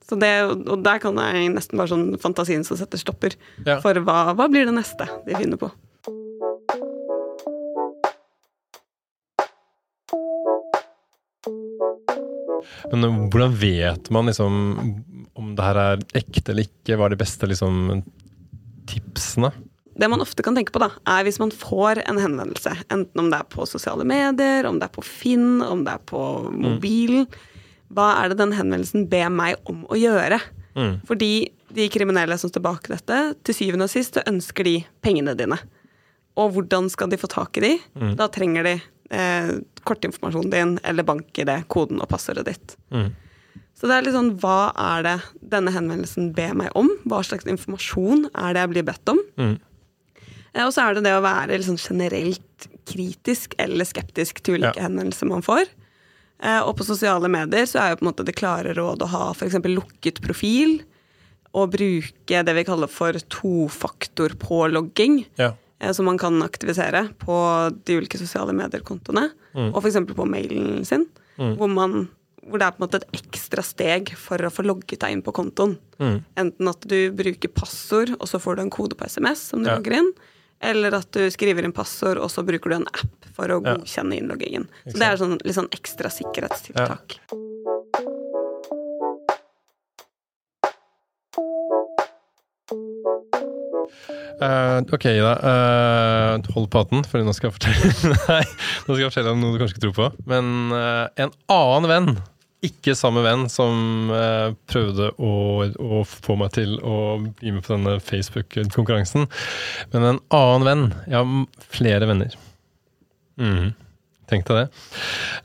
så 0.08 0.16
det, 0.18 0.32
og 0.72 0.82
der 0.82 0.98
kan 1.02 1.18
jeg 1.20 1.50
nesten 1.52 1.76
bare 1.76 1.90
sånn 1.92 2.16
fantasien 2.18 2.64
som 2.64 2.78
setter 2.80 2.96
stopper 2.96 3.36
Ja. 3.66 3.76
for 3.84 3.92
hva, 4.00 4.32
hva 4.34 4.48
blir 4.48 4.64
det 4.64 4.72
neste 4.74 5.04
de 5.26 5.34
finner 5.36 5.60
på. 5.60 5.68
Men 12.92 13.06
øh, 13.06 13.16
hvordan 13.32 13.56
vet 13.60 14.10
man 14.14 14.30
liksom 14.30 14.60
om 15.38 15.54
det 15.56 15.64
her 15.64 15.80
er 15.82 16.04
ekte 16.18 16.52
eller 16.52 16.68
ikke? 16.68 16.96
Hva 16.96 17.08
er 17.08 17.14
de 17.14 17.20
beste 17.20 17.48
liksom, 17.50 18.02
tipsene? 18.90 19.52
Det 19.98 20.06
man 20.10 20.22
ofte 20.22 20.44
kan 20.46 20.54
tenke 20.54 20.70
på, 20.74 20.82
da, 20.82 20.92
er 21.10 21.24
hvis 21.26 21.40
man 21.42 21.50
får 21.50 22.04
en 22.04 22.20
henvendelse, 22.22 22.70
enten 22.86 23.22
om 23.22 23.30
det 23.32 23.40
er 23.40 23.48
på 23.50 23.66
sosiale 23.66 24.06
medier, 24.06 24.66
om 24.68 24.78
det 24.78 24.86
er 24.86 24.94
på 24.94 25.02
Finn, 25.02 25.58
om 25.64 25.82
det 25.86 25.96
er 25.96 26.04
på 26.06 26.20
mobilen. 26.54 27.26
Hva 27.90 28.12
er 28.20 28.30
det 28.30 28.38
den 28.38 28.54
henvendelsen 28.54 29.08
ber 29.10 29.32
meg 29.32 29.58
om 29.70 29.82
å 29.90 29.98
gjøre? 29.98 30.38
Mm. 30.78 31.00
Fordi 31.08 31.32
de 31.74 31.88
kriminelle 31.92 32.38
som 32.38 32.52
står 32.52 32.62
bak 32.64 32.86
dette, 32.92 33.18
til 33.42 33.56
syvende 33.56 33.88
og 33.88 33.92
sist 33.92 34.20
ønsker 34.22 34.68
de 34.68 34.76
pengene 35.04 35.34
dine. 35.38 35.58
Og 36.38 36.54
hvordan 36.54 36.86
skal 36.92 37.10
de 37.10 37.18
få 37.18 37.30
tak 37.32 37.58
i 37.58 37.64
de? 37.64 37.72
Da 38.18 38.28
trenger 38.30 38.66
de 38.68 38.76
eh, 39.10 39.52
kortinformasjonen 39.88 40.50
din 40.52 40.76
eller 40.84 41.02
bank-ID, 41.08 41.54
koden 41.68 42.00
og 42.00 42.08
passordet 42.08 42.44
ditt. 42.50 42.76
Mm. 42.92 43.12
Så 43.78 43.86
det 43.86 43.94
er 43.94 44.02
litt 44.08 44.16
sånn, 44.16 44.32
hva 44.42 44.72
er 44.74 45.02
det 45.06 45.16
denne 45.54 45.70
henvendelsen 45.70 46.32
ber 46.34 46.50
meg 46.58 46.72
om? 46.74 46.88
Hva 47.06 47.20
slags 47.22 47.46
informasjon 47.46 48.24
er 48.34 48.54
det 48.56 48.60
jeg 48.64 48.70
blir 48.74 48.82
bedt 48.88 49.12
om? 49.14 49.20
Mm. 49.38 49.54
Eh, 50.54 50.64
Og 50.66 50.72
så 50.74 50.82
er 50.88 50.94
det 50.98 51.04
det 51.04 51.12
å 51.14 51.22
være 51.22 51.54
liksom 51.60 51.76
generelt 51.78 52.68
kritisk 52.88 53.54
eller 53.58 53.84
skeptisk 53.84 54.40
til 54.42 54.54
ulike 54.58 54.76
Ja. 54.80 54.88
henvendelser 54.88 55.26
man 55.30 55.42
får. 55.42 55.66
Eh, 56.42 56.60
Og 56.66 56.76
på 56.76 56.84
sosiale 56.84 57.28
medier 57.28 57.66
så 57.66 57.78
er 57.80 57.90
jo 57.90 57.96
på 57.96 58.02
en 58.06 58.12
måte 58.12 58.24
det 58.26 58.34
klare 58.34 58.74
råd 58.74 58.98
å 59.02 59.06
ha 59.08 59.30
f.eks. 59.32 59.54
lukket 59.62 60.20
profil. 60.22 60.80
Og 61.54 61.70
bruke 61.72 62.42
det 62.44 62.54
vi 62.54 62.64
kaller 62.64 62.86
for 62.88 63.12
tofaktorpålogging. 63.12 65.26
Ja. 65.38 65.52
Eh, 65.80 65.92
Som 65.92 66.06
man 66.06 66.18
kan 66.18 66.40
aktivisere 66.42 67.08
på 67.18 67.34
de 67.84 67.98
ulike 67.98 68.18
sosiale 68.20 68.52
medier-kontoene. 68.52 69.30
Mm. 69.54 69.72
Og 69.74 69.82
f.eks. 69.82 69.98
på 70.14 70.26
mailen 70.28 70.84
sin. 70.84 71.06
Hvor, 71.38 71.68
man, 71.70 72.08
hvor 72.48 72.58
det 72.58 72.66
er 72.66 72.72
på 72.74 72.82
en 72.82 72.86
måte 72.88 72.98
et 73.02 73.20
ekstra 73.20 73.62
steg 73.62 74.10
for 74.18 74.42
å 74.42 74.50
få 74.50 74.64
logget 74.66 74.98
deg 75.04 75.12
inn 75.14 75.22
på 75.22 75.32
kontoen. 75.36 75.76
Mm. 76.02 76.24
Enten 76.36 76.68
at 76.72 76.80
du 76.90 76.96
bruker 77.14 77.48
passord, 77.54 78.10
og 78.18 78.26
så 78.26 78.40
får 78.42 78.56
du 78.58 78.62
en 78.66 78.70
kode 78.74 78.98
på 78.98 79.06
SMS 79.06 79.38
som 79.52 79.62
du 79.62 79.70
Ja. 79.70 79.76
logger 79.78 79.98
inn. 80.00 80.12
Eller 80.60 80.90
at 80.98 81.12
du 81.14 81.20
skriver 81.30 81.62
inn 81.62 81.72
passord, 81.72 82.18
og 82.18 82.26
så 82.34 82.42
bruker 82.42 82.70
du 82.70 82.76
en 82.80 82.88
app 82.90 83.28
for 83.36 83.46
å 83.46 83.62
Ja. 83.62 83.76
godkjenne 83.76 84.18
innloggingen. 84.18 84.66
Så 84.88 84.98
det 84.98 85.06
er 85.06 85.16
sånn, 85.16 85.38
litt 85.44 85.54
sånn 85.54 85.70
ekstra 85.70 86.10
sikkerhetstiltak. 86.10 87.20
Eh, 94.38 94.80
ok, 94.94 95.06
da. 95.18 95.34
Uh, 95.42 96.48
hold 96.54 96.68
paten, 96.70 97.04
for 97.08 97.24
nå 97.26 97.34
skal 97.34 97.50
jeg 97.50 97.92
Nei, 98.30 98.42
nå 98.86 98.94
skal 98.94 99.04
jeg 99.04 99.10
fortelle 99.10 99.34
om 99.34 99.40
noe 99.42 99.54
du 99.54 99.62
kanskje 99.62 99.76
ikke 99.76 99.86
tror 99.88 99.96
på. 99.98 100.10
Men 100.30 100.52
uh, 100.74 101.06
en 101.18 101.32
annen 101.54 101.88
venn, 101.90 102.12
ikke 102.64 102.96
samme 102.98 103.22
venn 103.22 103.44
som 103.52 104.08
eh, 104.10 104.48
prøvde 104.66 105.12
å, 105.22 105.32
å 105.78 106.00
få 106.02 106.34
meg 106.40 106.56
til 106.56 106.72
å 106.82 106.96
bli 107.22 107.52
med 107.54 107.62
på 107.62 107.76
denne 107.76 107.98
Facebook-konkurransen, 108.02 109.28
men 109.92 110.06
en 110.08 110.18
annen 110.34 110.66
venn. 110.66 110.82
Jeg 111.06 111.20
har 111.20 111.68
flere 111.78 112.08
venner. 112.10 112.34
Mhm. 113.38 113.76
Tenk 114.28 114.44
deg 114.48 114.58
det. 114.58 114.66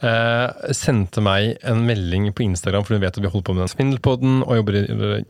Eh, 0.03 0.71
sendte 0.75 1.23
meg 1.23 1.53
en 1.63 1.85
melding 1.87 2.27
på 2.35 2.43
Instagram, 2.43 2.83
for 2.83 2.97
hun 2.97 3.03
vet 3.03 3.15
at 3.15 3.23
vi 3.23 3.31
holder 3.31 3.47
på 3.47 3.55
med 3.55 3.63
den 3.63 3.71
svindelpodden 3.71 4.41
og 4.43 4.57
jobber 4.59 4.79
i, 4.79 4.83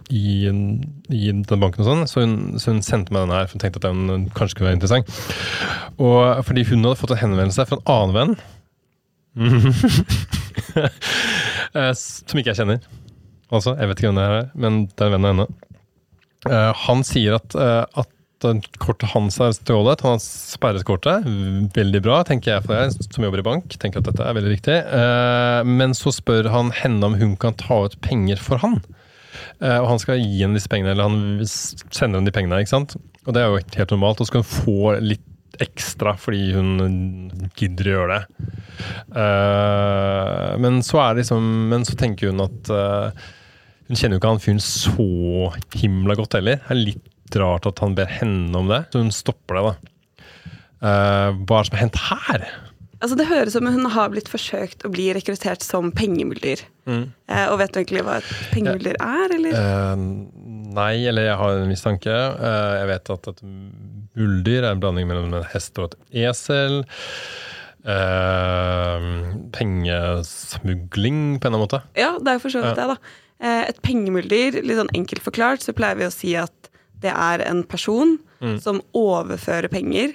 i, 0.09 0.23
i 0.49 1.27
den 1.29 1.61
banken 1.61 1.83
og 1.83 1.89
sånn, 1.89 2.07
så 2.09 2.23
så 2.57 2.73
hun 2.73 2.81
sendte 2.85 3.13
meg 3.13 3.27
den 3.27 3.35
her, 3.35 3.45
for 3.45 3.57
hun 3.57 3.63
tenkte 3.63 3.81
at 3.81 3.87
den 3.89 4.27
kanskje 4.33 4.57
kunne 4.57 4.71
være 4.71 4.79
interessant. 4.79 5.13
Og 6.01 6.41
fordi 6.47 6.65
hun 6.71 6.81
hadde 6.85 6.99
fått 7.01 7.13
en 7.15 7.23
henvendelse 7.23 7.67
fra 7.69 7.77
en 7.79 7.87
annen 7.93 8.17
venn, 8.17 8.35
eh, 11.73 11.93
som 11.97 12.39
ikke 12.39 12.51
jeg 12.51 12.59
kjenner. 12.61 12.81
Altså, 13.53 13.75
jeg 13.77 13.89
vet 13.89 14.01
ikke 14.01 14.09
hvem 14.09 14.19
det 14.21 14.25
er, 14.29 14.49
men 14.57 14.83
det 14.89 15.05
er 15.05 15.09
en 15.09 15.15
venn 15.17 15.27
av 15.29 15.33
henne. 15.33 15.47
Eh, 16.49 16.71
han 16.87 17.05
sier 17.07 17.37
at, 17.37 17.55
eh, 17.55 17.83
kortet 18.81 19.09
hans 19.13 19.39
er 19.41 19.53
stjålet. 19.57 20.01
Han 20.05 20.15
har 20.17 20.21
sperret 20.23 20.85
kortet. 20.87 21.25
Veldig 21.75 22.01
bra, 22.05 22.21
tenker 22.27 22.53
jeg 22.55 22.65
for 22.65 22.75
jeg 22.77 22.93
som 23.07 23.23
jobber 23.25 23.41
i 23.43 23.45
bank. 23.47 23.75
tenker 23.81 23.99
at 24.03 24.09
dette 24.11 24.25
er 24.27 24.35
veldig 24.37 24.51
riktig. 24.53 24.77
Eh, 24.83 25.63
Men 25.63 25.93
så 25.97 26.13
spør 26.13 26.49
han 26.53 26.71
henne 26.71 27.03
om 27.09 27.15
hun 27.19 27.35
kan 27.37 27.53
ta 27.59 27.83
ut 27.85 27.99
penger 28.01 28.37
for 28.41 28.57
han. 28.63 28.79
Eh, 29.61 29.79
Og 29.79 29.87
han 29.93 29.99
skal 29.99 30.19
gi 30.21 30.41
henne 30.43 30.55
disse 30.59 30.69
pengene, 30.71 30.91
eller 30.93 31.09
han 31.09 31.45
sender 31.45 32.19
henne 32.19 32.25
de 32.29 32.35
pengene. 32.35 32.59
ikke 32.61 32.75
sant? 32.75 32.95
Og 33.25 33.33
det 33.33 33.41
er 33.43 33.49
jo 33.53 33.61
helt 33.77 33.91
normalt. 33.95 34.19
Og 34.21 34.27
så 34.27 34.31
skal 34.33 34.43
hun 34.43 34.51
få 34.63 35.01
litt 35.01 35.29
ekstra 35.61 36.15
fordi 36.17 36.47
hun 36.55 37.29
gidder 37.55 37.85
å 37.85 37.95
gjøre 37.97 38.15
det. 38.17 38.51
Eh, 39.15 40.57
Men 40.61 40.81
så 40.85 40.99
er 41.03 41.13
det 41.13 41.23
liksom 41.23 41.45
Men 41.69 41.85
så 41.85 41.95
tenker 41.99 42.31
hun 42.31 42.41
at 42.41 42.71
hun 43.83 43.99
kjenner 43.99 44.15
jo 44.15 44.21
ikke 44.21 44.29
han 44.31 44.41
fyren 44.41 44.61
så 44.63 45.05
himla 45.75 46.15
godt 46.17 46.37
heller. 46.39 46.61
Er 46.71 46.79
litt 46.79 47.03
rart 47.41 47.67
at 47.69 47.81
han 47.83 47.95
ber 47.97 48.09
henne 48.09 48.53
om 48.57 48.69
det, 48.71 48.83
så 48.91 49.01
hun 49.03 49.13
stopper 49.13 49.59
det, 49.59 49.63
da. 49.71 49.73
Uh, 50.83 51.29
hva 51.47 51.61
er 51.61 51.63
det 51.63 51.69
som 51.69 51.77
har 51.77 51.83
hendt 51.85 51.99
her? 52.09 52.45
Altså 53.03 53.17
Det 53.19 53.27
høres 53.27 53.51
ut 53.51 53.57
som 53.57 53.67
hun 53.67 53.87
har 53.91 54.11
blitt 54.13 54.29
forsøkt 54.31 54.85
å 54.87 54.91
bli 54.91 55.09
rekruttert 55.15 55.63
som 55.63 55.89
pengemuldyr. 55.95 56.61
Eh, 56.87 57.47
og 57.49 57.57
vet 57.59 57.73
du 57.73 57.81
egentlig 57.81 58.03
hva 58.07 58.21
et 58.21 58.29
pengemuldyr 58.53 58.95
er, 58.95 59.33
eller? 59.35 59.57
Eh, 59.59 60.03
nei, 60.77 60.93
eller 61.11 61.27
jeg 61.27 61.39
har 61.41 61.57
en 61.57 61.71
mistanke. 61.71 62.13
Uh, 62.39 62.71
jeg 62.79 62.89
vet 62.93 63.11
at 63.17 63.31
et 63.33 63.41
muldyr 63.43 64.61
er 64.61 64.69
en 64.71 64.83
blanding 64.83 65.09
mellom 65.09 65.35
en 65.35 65.49
hest 65.51 65.79
og 65.83 65.91
et 65.91 66.23
esel. 66.29 66.79
Eh, 67.83 69.07
pengesmugling, 69.51 71.39
på 71.39 71.47
en 71.47 71.53
eller 71.53 71.57
annen 71.57 71.65
måte. 71.65 71.81
Ja, 71.99 72.13
det 72.19 72.31
er 72.31 72.37
jo 72.37 72.43
for 72.45 72.55
så 72.55 72.63
vidt 72.63 72.79
det, 72.79 72.87
da. 72.93 72.97
Eh, 73.43 73.63
et 73.73 73.81
pengemuldyr, 73.83 74.61
litt 74.63 74.79
sånn 74.79 74.93
enkelt 74.95 75.25
forklart, 75.25 75.65
så 75.65 75.75
pleier 75.75 75.99
vi 75.99 76.07
å 76.07 76.13
si 76.13 76.31
at 76.39 76.62
det 77.03 77.11
er 77.13 77.43
en 77.49 77.63
person 77.67 78.17
Mm. 78.43 78.57
som 78.59 78.81
overfører 78.93 79.69
penger, 79.71 80.13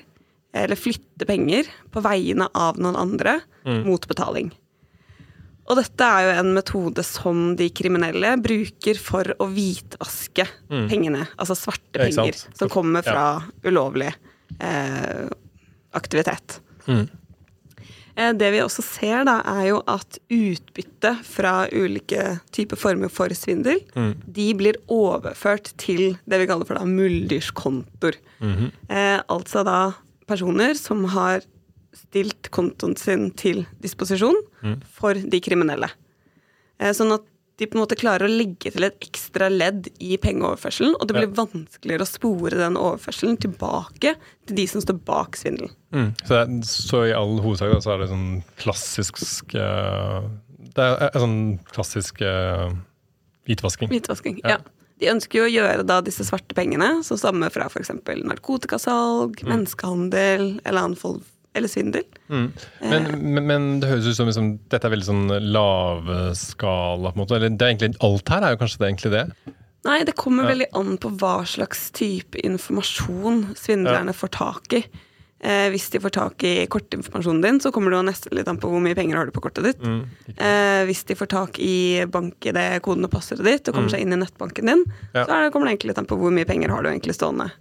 eller 0.52 0.76
flytter 0.76 1.24
penger, 1.28 1.64
på 1.92 2.02
vegne 2.04 2.48
av 2.54 2.76
noen 2.76 2.96
andre 2.96 3.38
Mm. 3.64 3.84
mot 3.86 4.06
betaling. 4.08 4.50
Og 5.68 5.76
dette 5.76 6.00
er 6.04 6.24
jo 6.26 6.40
en 6.40 6.54
metode 6.56 7.02
som 7.04 7.54
de 7.56 7.68
kriminelle 7.70 8.34
bruker 8.40 8.96
for 9.00 9.24
å 9.38 9.48
hvitvaske 9.52 10.46
pengene, 10.88 11.26
altså 11.38 11.56
svarte 11.56 11.98
Mm. 12.00 12.14
Penger, 12.16 12.34
som 12.56 12.68
kommer 12.68 13.02
fra 13.04 13.42
ulovlig 13.64 14.12
eh, 14.60 15.28
aktivitet. 15.94 16.60
Mm. 16.86 17.08
Eh, 18.18 18.32
Det 18.34 18.48
vi 18.50 18.58
også 18.64 18.82
ser, 18.82 19.24
da, 19.28 19.36
er 19.46 19.68
jo 19.68 19.76
at 19.86 20.18
utbytte 20.34 21.12
fra 21.22 21.68
ulike 21.70 22.40
typer 22.50 22.76
former 22.80 23.08
for 23.08 23.28
svindel, 23.30 23.78
de 24.26 24.48
blir 24.58 24.74
overført 24.88 25.70
til 25.78 26.16
det 26.28 26.40
vi 26.42 26.46
kaller 26.50 26.66
for 26.66 26.74
da 26.80 26.84
muldyrskontoer. 26.84 28.18
eh, 28.90 29.20
altså 29.28 29.64
da 29.64 29.94
personer 30.26 30.74
som 30.76 31.04
har 31.14 31.40
stilt 31.94 32.50
kontoen 32.50 32.96
sin 32.98 33.30
til 33.34 33.66
disposisjon 33.80 34.36
for 34.92 35.14
de 35.14 35.40
kriminelle. 35.40 35.88
Eh, 36.80 36.92
Sånn 36.92 37.12
at 37.14 37.22
de 37.58 37.66
på 37.66 37.74
en 37.74 37.82
måte 37.82 37.96
klarer 37.98 38.28
å 38.28 38.30
legge 38.30 38.70
til 38.70 38.86
et 38.86 38.98
ekstra 39.02 39.48
ledd 39.50 39.88
i 39.98 40.14
pengeoverførselen, 40.22 40.94
og 40.94 41.08
det 41.10 41.16
blir 41.16 41.32
vanskeligere 41.34 42.04
å 42.06 42.08
spore 42.08 42.58
den 42.60 42.78
overførselen 42.78 43.38
tilbake 43.42 44.12
til 44.46 44.58
de 44.60 44.66
som 44.70 44.84
står 44.84 45.00
bak 45.08 45.34
svindelen. 45.40 45.72
Mm. 45.90 46.12
Så, 46.22 46.36
er- 46.38 46.52
så 46.68 47.00
i 47.08 47.14
all 47.16 47.40
hovedsak 47.42 47.72
da, 47.74 47.80
så 47.82 47.94
er 47.96 48.04
det 48.04 48.10
sånn 48.12 48.28
klassisk 48.60 49.56
uh, 49.58 50.22
Det 50.76 50.84
er 50.86 51.08
en 51.08 51.24
sånn 51.24 51.40
klassisk 51.74 52.22
uh, 52.22 52.68
hvitvasking. 53.48 53.90
Hvitvasking. 53.90 54.38
Ja. 54.44 54.58
Ja. 54.58 54.76
De 54.98 55.10
ønsker 55.12 55.38
jo 55.38 55.46
å 55.46 55.50
gjøre 55.52 55.84
da 55.86 56.00
disse 56.02 56.24
svarte 56.26 56.54
pengene, 56.58 57.04
som 57.06 57.18
stammer 57.18 57.52
fra 57.54 57.66
f.eks. 57.70 57.90
narkotikasalg, 58.26 59.42
menneskehandel 59.46 60.60
eller 60.64 60.80
annen 60.80 60.98
form 60.98 61.20
eller 61.58 61.70
svindel. 61.72 62.04
Mm. 62.30 62.46
Men, 62.82 63.08
men, 63.34 63.46
men 63.50 63.66
det 63.82 63.90
høres 63.90 64.08
ut 64.08 64.16
som 64.18 64.30
liksom, 64.30 64.52
dette 64.72 64.88
er 64.88 64.94
veldig 64.94 65.08
sånn 65.08 65.26
lavskala, 66.08 67.12
på 67.12 67.16
en 67.18 67.22
måte. 67.24 67.36
Eller 67.38 67.50
det 67.54 67.64
er 67.66 67.74
egentlig, 67.74 67.92
alt 68.04 68.32
her 68.32 68.44
er 68.48 68.54
jo 68.54 68.60
kanskje 68.62 68.80
det 68.82 68.88
egentlig 68.92 69.12
det? 69.14 69.24
Nei, 69.88 69.98
det 70.04 70.16
kommer 70.18 70.44
Ja. 70.44 70.50
veldig 70.54 70.66
an 70.76 70.96
på 70.98 71.10
hva 71.20 71.36
slags 71.46 71.90
type 71.94 72.40
informasjon 72.44 73.54
svindlerne 73.56 74.12
får 74.16 74.32
tak 74.34 74.72
i. 74.80 74.82
Eh, 75.40 75.68
hvis 75.70 75.86
de 75.94 76.00
får 76.02 76.10
tak 76.10 76.42
i 76.42 76.66
kortinformasjonen 76.66 77.40
din, 77.44 77.60
så 77.62 77.70
kommer 77.70 77.92
det 77.92 77.98
jo 78.00 78.06
nesten 78.08 78.34
litt 78.34 78.48
an 78.50 78.58
på 78.58 78.66
hvor 78.72 78.82
mye 78.82 78.96
penger 78.98 79.16
har 79.20 79.26
du 79.26 79.30
på 79.30 79.40
kortet 79.44 79.68
ditt. 79.68 79.78
Mm. 79.86 80.00
Eh, 80.34 80.82
hvis 80.90 81.04
de 81.06 81.14
får 81.14 81.28
tak 81.30 81.60
i 81.62 82.02
bank-ID, 82.10 82.58
koden 82.82 83.06
og 83.06 83.12
passordet 83.12 83.46
ditt, 83.46 83.68
og 83.70 83.74
kommer 83.78 83.88
seg 83.94 84.02
inn 84.02 84.12
i 84.12 84.18
nettbanken 84.18 84.66
din, 84.66 84.82
Mm. 84.82 84.92
Ja. 85.14 85.24
så 85.24 85.30
er 85.30 85.44
det, 85.44 85.52
kommer 85.54 85.66
det 85.70 85.76
egentlig 85.78 85.92
litt 85.94 85.98
an 86.02 86.06
på 86.10 86.18
hvor 86.18 86.34
mye 86.34 86.44
penger 86.44 86.70
har 86.74 86.82
du 86.82 86.88
egentlig 86.90 87.14
stående 87.14 87.52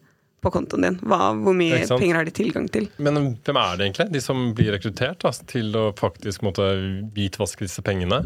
på 0.44 0.52
kontoen 0.54 0.84
din. 0.86 0.98
Hva, 1.02 1.32
hvor 1.34 1.56
mye 1.58 1.80
penger 1.90 2.20
har 2.20 2.28
de 2.28 2.34
tilgang 2.38 2.68
til. 2.72 2.86
Men 3.02 3.18
hvem 3.44 3.58
er 3.58 3.78
det 3.80 3.88
egentlig? 3.88 4.06
De 4.14 4.22
som 4.22 4.44
blir 4.58 4.72
rekruttert 4.76 5.24
da, 5.26 5.32
til 5.50 5.74
å 5.76 5.88
faktisk 5.98 6.44
måtte 6.46 6.68
hvitvaske 7.16 7.66
disse 7.66 7.82
pengene? 7.86 8.22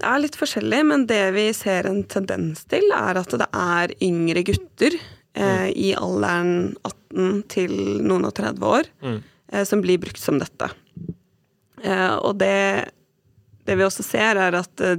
Det 0.00 0.08
er 0.08 0.22
litt 0.22 0.36
forskjellig, 0.40 0.80
men 0.88 1.06
det 1.06 1.22
vi 1.36 1.46
ser 1.54 1.86
en 1.90 2.02
tendens 2.08 2.64
til, 2.72 2.86
er 2.96 3.20
at 3.20 3.34
det 3.38 3.48
er 3.52 3.92
yngre 4.02 4.42
gutter 4.48 4.96
eh, 5.36 5.68
i 5.76 5.90
alderen 5.94 6.72
18 6.88 7.42
til 7.52 7.74
noen 8.06 8.24
og 8.30 8.34
30 8.38 8.64
år 8.70 8.88
Mm. 9.04 9.20
eh, 9.52 9.64
som 9.68 9.82
blir 9.84 9.98
brukt 10.00 10.18
som 10.22 10.38
dette. 10.40 10.70
Eh, 11.84 12.14
og 12.16 12.38
det, 12.40 12.90
det 13.68 13.76
vi 13.78 13.86
også 13.86 14.04
ser, 14.04 14.40
er 14.40 14.56
at 14.58 14.84
eh, 14.84 14.98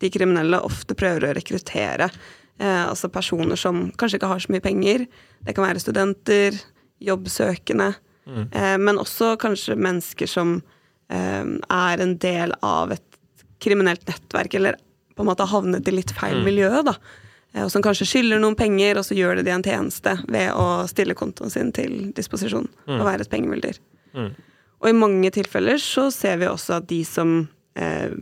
de 0.00 0.10
kriminelle 0.14 0.62
ofte 0.64 0.94
prøver 0.96 1.28
å 1.28 1.34
rekruttere 1.36 2.08
eh, 2.60 2.84
altså 2.86 3.10
personer 3.12 3.58
som 3.58 3.88
kanskje 3.98 4.20
ikke 4.20 4.30
har 4.30 4.42
så 4.44 4.52
mye 4.52 4.64
penger. 4.64 5.06
Det 5.46 5.54
kan 5.56 5.66
være 5.66 5.82
studenter, 5.82 6.58
jobbsøkende, 7.00 7.94
eh, 8.52 8.76
men 8.78 9.00
også 9.00 9.36
kanskje 9.40 9.78
mennesker 9.80 10.28
som 10.28 10.60
eh, 11.10 11.44
er 11.44 12.04
en 12.04 12.18
del 12.20 12.54
av 12.62 12.92
et 12.92 13.06
kriminelt 13.60 14.06
nettverk, 14.08 14.54
eller 14.54 14.78
på 15.16 15.24
en 15.24 15.28
måte 15.28 15.44
har 15.44 15.52
havnet 15.52 15.88
i 15.88 15.92
litt 15.92 16.12
feil 16.16 16.44
miljø, 16.44 16.70
da. 16.86 16.94
Eh, 17.52 17.64
Og 17.64 17.70
som 17.72 17.82
kanskje 17.82 18.06
skylder 18.06 18.40
noen 18.40 18.56
penger, 18.56 18.98
og 18.98 19.04
så 19.04 19.16
gjør 19.16 19.40
det 19.40 19.48
de 19.48 19.54
en 19.56 19.64
tjeneste 19.64 20.16
ved 20.28 20.52
å 20.52 20.86
stille 20.88 21.16
kontoen 21.18 21.50
sin 21.50 21.72
til 21.72 22.12
disposisjon 22.16 22.68
og 23.00 23.04
være 23.04 23.26
et 23.26 23.30
pengemylder. 23.32 23.80
Mm. 24.14 24.30
Og 24.80 24.88
i 24.88 24.96
mange 24.96 25.30
tilfeller 25.30 25.76
så 25.76 26.10
ser 26.10 26.38
vi 26.40 26.46
også 26.48 26.78
at 26.78 26.86
de 26.88 27.04
som 27.04 27.48
eh, 27.76 28.14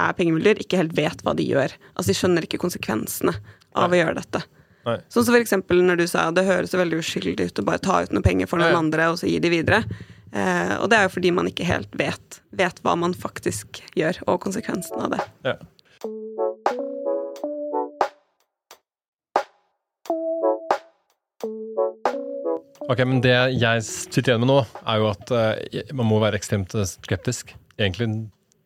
er 0.00 0.16
pengemylder, 0.18 0.60
ikke 0.62 0.80
helt 0.80 0.94
vet 0.96 1.24
hva 1.24 1.34
de 1.38 1.46
gjør. 1.46 1.74
Altså 1.94 2.12
de 2.12 2.18
skjønner 2.18 2.46
ikke 2.46 2.60
konsekvensene 2.62 3.34
av 3.78 3.92
å 3.92 3.98
gjøre 3.98 4.18
dette. 4.20 4.44
Nei. 4.88 4.96
Sånn 5.12 5.26
som 5.26 5.34
for 5.34 5.42
eksempel 5.42 5.82
når 5.84 6.00
du 6.00 6.06
sa 6.08 6.28
det 6.32 6.46
høres 6.48 6.76
veldig 6.76 7.02
uskyldig 7.02 7.50
ut 7.50 7.60
å 7.60 7.66
bare 7.66 7.82
ta 7.84 8.02
ut 8.04 8.14
noen 8.14 8.24
penger 8.24 8.48
for 8.48 8.60
noen 8.60 8.72
ja. 8.72 8.78
andre 8.80 9.10
og 9.12 9.18
så 9.20 9.28
gi 9.28 9.40
de 9.42 9.50
videre. 9.52 9.82
Eh, 10.32 10.74
og 10.78 10.88
det 10.92 10.98
er 10.98 11.06
jo 11.06 11.14
fordi 11.14 11.32
man 11.34 11.48
ikke 11.48 11.66
helt 11.68 11.92
vet, 11.98 12.40
vet 12.56 12.80
hva 12.84 12.94
man 13.00 13.16
faktisk 13.16 13.82
gjør, 13.96 14.20
og 14.28 14.40
konsekvensen 14.44 15.00
av 15.04 15.16
det. 15.16 15.24
Ja. 15.48 15.56
Ok, 22.88 23.02
men 23.04 23.20
Det 23.20 23.34
jeg 23.60 23.84
sitter 23.84 24.32
igjen 24.32 24.44
med 24.46 24.52
nå, 24.52 24.60
er 24.88 25.00
jo 25.00 25.10
at 25.10 25.32
eh, 25.36 25.92
man 25.96 26.08
må 26.08 26.20
være 26.22 26.40
ekstremt 26.40 26.76
skeptisk. 26.88 27.52
Egentlig 27.78 28.08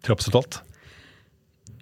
til 0.02 0.14
absolutt 0.14 0.38
alt. 0.38 0.60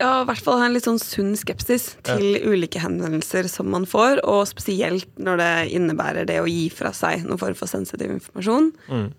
Ja, 0.01 0.23
i 0.23 0.27
hvert 0.31 0.41
fall 0.41 0.63
ha 0.63 0.65
en 0.65 0.73
litt 0.73 0.87
sånn 0.89 1.01
sunn 1.03 1.35
skepsis 1.37 1.91
til 2.07 2.39
ulike 2.49 2.81
henvendelser 2.81 3.45
som 3.53 3.69
man 3.73 3.85
får, 3.89 4.23
og 4.25 4.47
spesielt 4.49 5.11
når 5.21 5.43
det 5.43 5.51
innebærer 5.77 6.29
det 6.29 6.39
å 6.41 6.49
gi 6.49 6.71
fra 6.73 6.95
seg 6.97 7.27
noen 7.27 7.41
form 7.41 7.59
for 7.59 7.69
sensitiv 7.69 8.15
informasjon, 8.15 8.71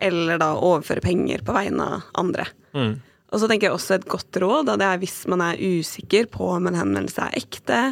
eller 0.01 0.41
da 0.41 0.55
overføre 0.57 1.03
penger 1.05 1.45
på 1.45 1.53
vegne 1.53 1.85
av 1.85 2.07
andre. 2.17 2.47
Mm. 2.73 2.95
Og 3.31 3.39
så 3.39 3.47
tenker 3.47 3.69
jeg 3.69 3.77
også 3.77 3.95
et 3.95 4.07
godt 4.11 4.41
råd, 4.43 4.71
da 4.71 4.79
det 4.79 4.87
er 4.89 5.03
hvis 5.03 5.21
man 5.31 5.43
er 5.45 5.61
usikker 5.61 6.25
på 6.33 6.49
om 6.57 6.67
en 6.67 6.79
henvendelse 6.81 7.29
er 7.29 7.37
ekte, 7.39 7.83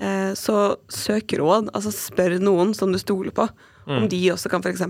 eh, 0.00 0.30
så 0.38 0.60
søk 0.88 1.34
råd. 1.36 1.74
Altså 1.74 1.92
spør 1.92 2.38
noen 2.40 2.72
som 2.78 2.94
du 2.94 3.00
stoler 3.02 3.34
på, 3.36 3.48
om 3.90 4.06
de 4.06 4.20
også 4.30 4.50
kan 4.52 4.62
f.eks. 4.62 4.84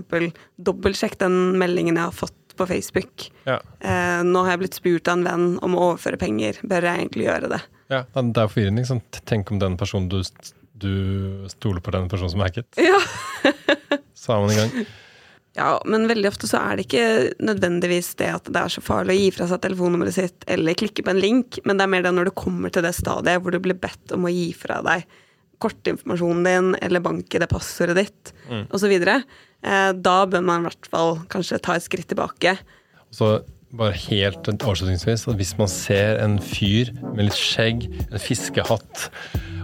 dobbeltsjekke 0.61 1.17
den 1.23 1.57
meldingen 1.57 1.97
jeg 1.97 2.05
har 2.05 2.15
fått 2.15 2.40
på 2.61 2.69
Facebook. 2.69 3.27
Ja. 3.49 3.59
Eh, 3.81 4.21
nå 4.27 4.45
har 4.45 4.55
jeg 4.55 4.63
blitt 4.63 4.79
spurt 4.79 5.11
av 5.11 5.19
en 5.19 5.27
venn 5.27 5.45
om 5.65 5.75
å 5.77 5.85
overføre 5.91 6.21
penger, 6.21 6.61
bør 6.63 6.87
jeg 6.89 7.03
egentlig 7.03 7.27
gjøre 7.27 7.53
det? 7.57 7.61
ja, 7.91 8.05
Det 8.07 8.39
er 8.39 8.47
jo 8.47 8.55
forvirrende. 8.55 8.83
Liksom. 8.85 9.01
Tenk 9.27 9.51
om 9.51 9.59
den 9.61 9.77
personen 9.79 10.09
du, 10.11 10.21
du 10.79 10.93
stoler 11.51 11.83
på, 11.83 11.93
den 11.93 12.09
personen 12.11 12.33
som 12.33 12.43
er 12.43 12.51
hacket. 12.51 12.79
Ja. 12.79 13.01
Så 14.21 14.37
man 14.37 14.53
i 14.53 14.59
gang. 14.59 14.85
Ja, 15.57 15.81
men 15.85 16.07
veldig 16.07 16.29
ofte 16.29 16.47
så 16.47 16.61
er 16.61 16.77
det 16.77 16.85
ikke 16.85 17.33
nødvendigvis 17.43 18.13
det 18.21 18.29
at 18.31 18.45
det 18.47 18.59
er 18.61 18.71
så 18.71 18.83
farlig 18.85 19.17
å 19.17 19.19
gi 19.19 19.31
fra 19.35 19.47
seg 19.49 19.59
telefonnummeret 19.65 20.15
sitt 20.15 20.45
eller 20.47 20.77
klikke 20.79 21.03
på 21.03 21.11
en 21.11 21.19
link, 21.19 21.59
men 21.65 21.75
det 21.75 21.83
er 21.83 21.91
mer 21.91 22.05
det 22.05 22.13
når 22.15 22.29
du 22.29 22.33
kommer 22.39 22.71
til 22.71 22.85
det 22.85 22.93
stadiet 22.95 23.43
hvor 23.43 23.51
du 23.51 23.59
blir 23.59 23.75
bedt 23.75 24.13
om 24.15 24.29
å 24.29 24.31
gi 24.31 24.53
fra 24.55 24.79
deg 24.85 25.03
kortinformasjonen 25.61 26.43
din 26.47 26.69
eller 26.81 27.03
banke 27.05 27.39
det 27.41 27.49
passordet 27.51 27.95
ditt 28.01 28.33
Mm. 28.51 28.65
osv. 28.73 28.91
Eh, 29.63 29.91
da 29.93 30.17
bør 30.25 30.41
man 30.43 30.61
i 30.63 30.69
hvert 30.69 30.87
fall 30.91 31.19
kanskje 31.31 31.59
ta 31.61 31.75
et 31.77 31.83
skritt 31.85 32.07
tilbake. 32.09 32.57
Så 33.13 33.43
bare 33.71 33.93
helt 34.09 34.43
avslutningsvis, 34.51 35.27
at 35.31 35.37
hvis 35.39 35.53
man 35.57 35.69
ser 35.71 36.17
en 36.19 36.39
fyr 36.43 36.89
med 37.13 37.29
litt 37.29 37.37
skjegg, 37.39 37.85
en 38.11 38.19
fiskehatt 38.19 39.05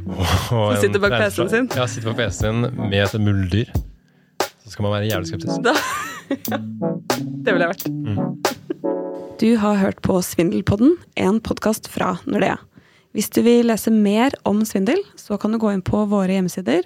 og, 0.07 0.21
Som 0.47 0.77
sitter 0.79 1.01
bak 1.03 1.11
PC-en 1.19 1.49
sin? 1.51 1.67
Ja, 1.75 1.87
sitter 1.91 2.13
bak 2.13 2.21
PC-en 2.21 2.61
med 2.87 3.01
et 3.03 3.17
muldyr, 3.19 3.67
så 4.63 4.71
skal 4.71 4.83
man 4.87 4.93
være 4.95 5.09
jævlig 5.11 5.27
skeptisk. 5.33 5.59
Da 5.65 5.75
Det 7.43 7.53
ville 7.55 7.67
jeg 7.67 7.73
vært. 7.75 8.53
Du 9.39 9.49
har 9.61 9.75
hørt 9.79 9.99
på 10.03 10.17
Svindelpodden, 10.25 10.95
en 11.19 11.37
podkast 11.43 11.87
fra 11.91 12.15
Nordea. 12.27 12.57
Hvis 13.17 13.31
du 13.33 13.39
vil 13.41 13.65
lese 13.65 13.89
mer 13.89 14.35
om 14.45 14.59
svindel, 14.61 14.99
så 15.17 15.39
kan 15.41 15.49
du 15.49 15.57
gå 15.57 15.71
inn 15.73 15.81
på 15.81 16.03
våre 16.05 16.35
hjemmesider 16.35 16.85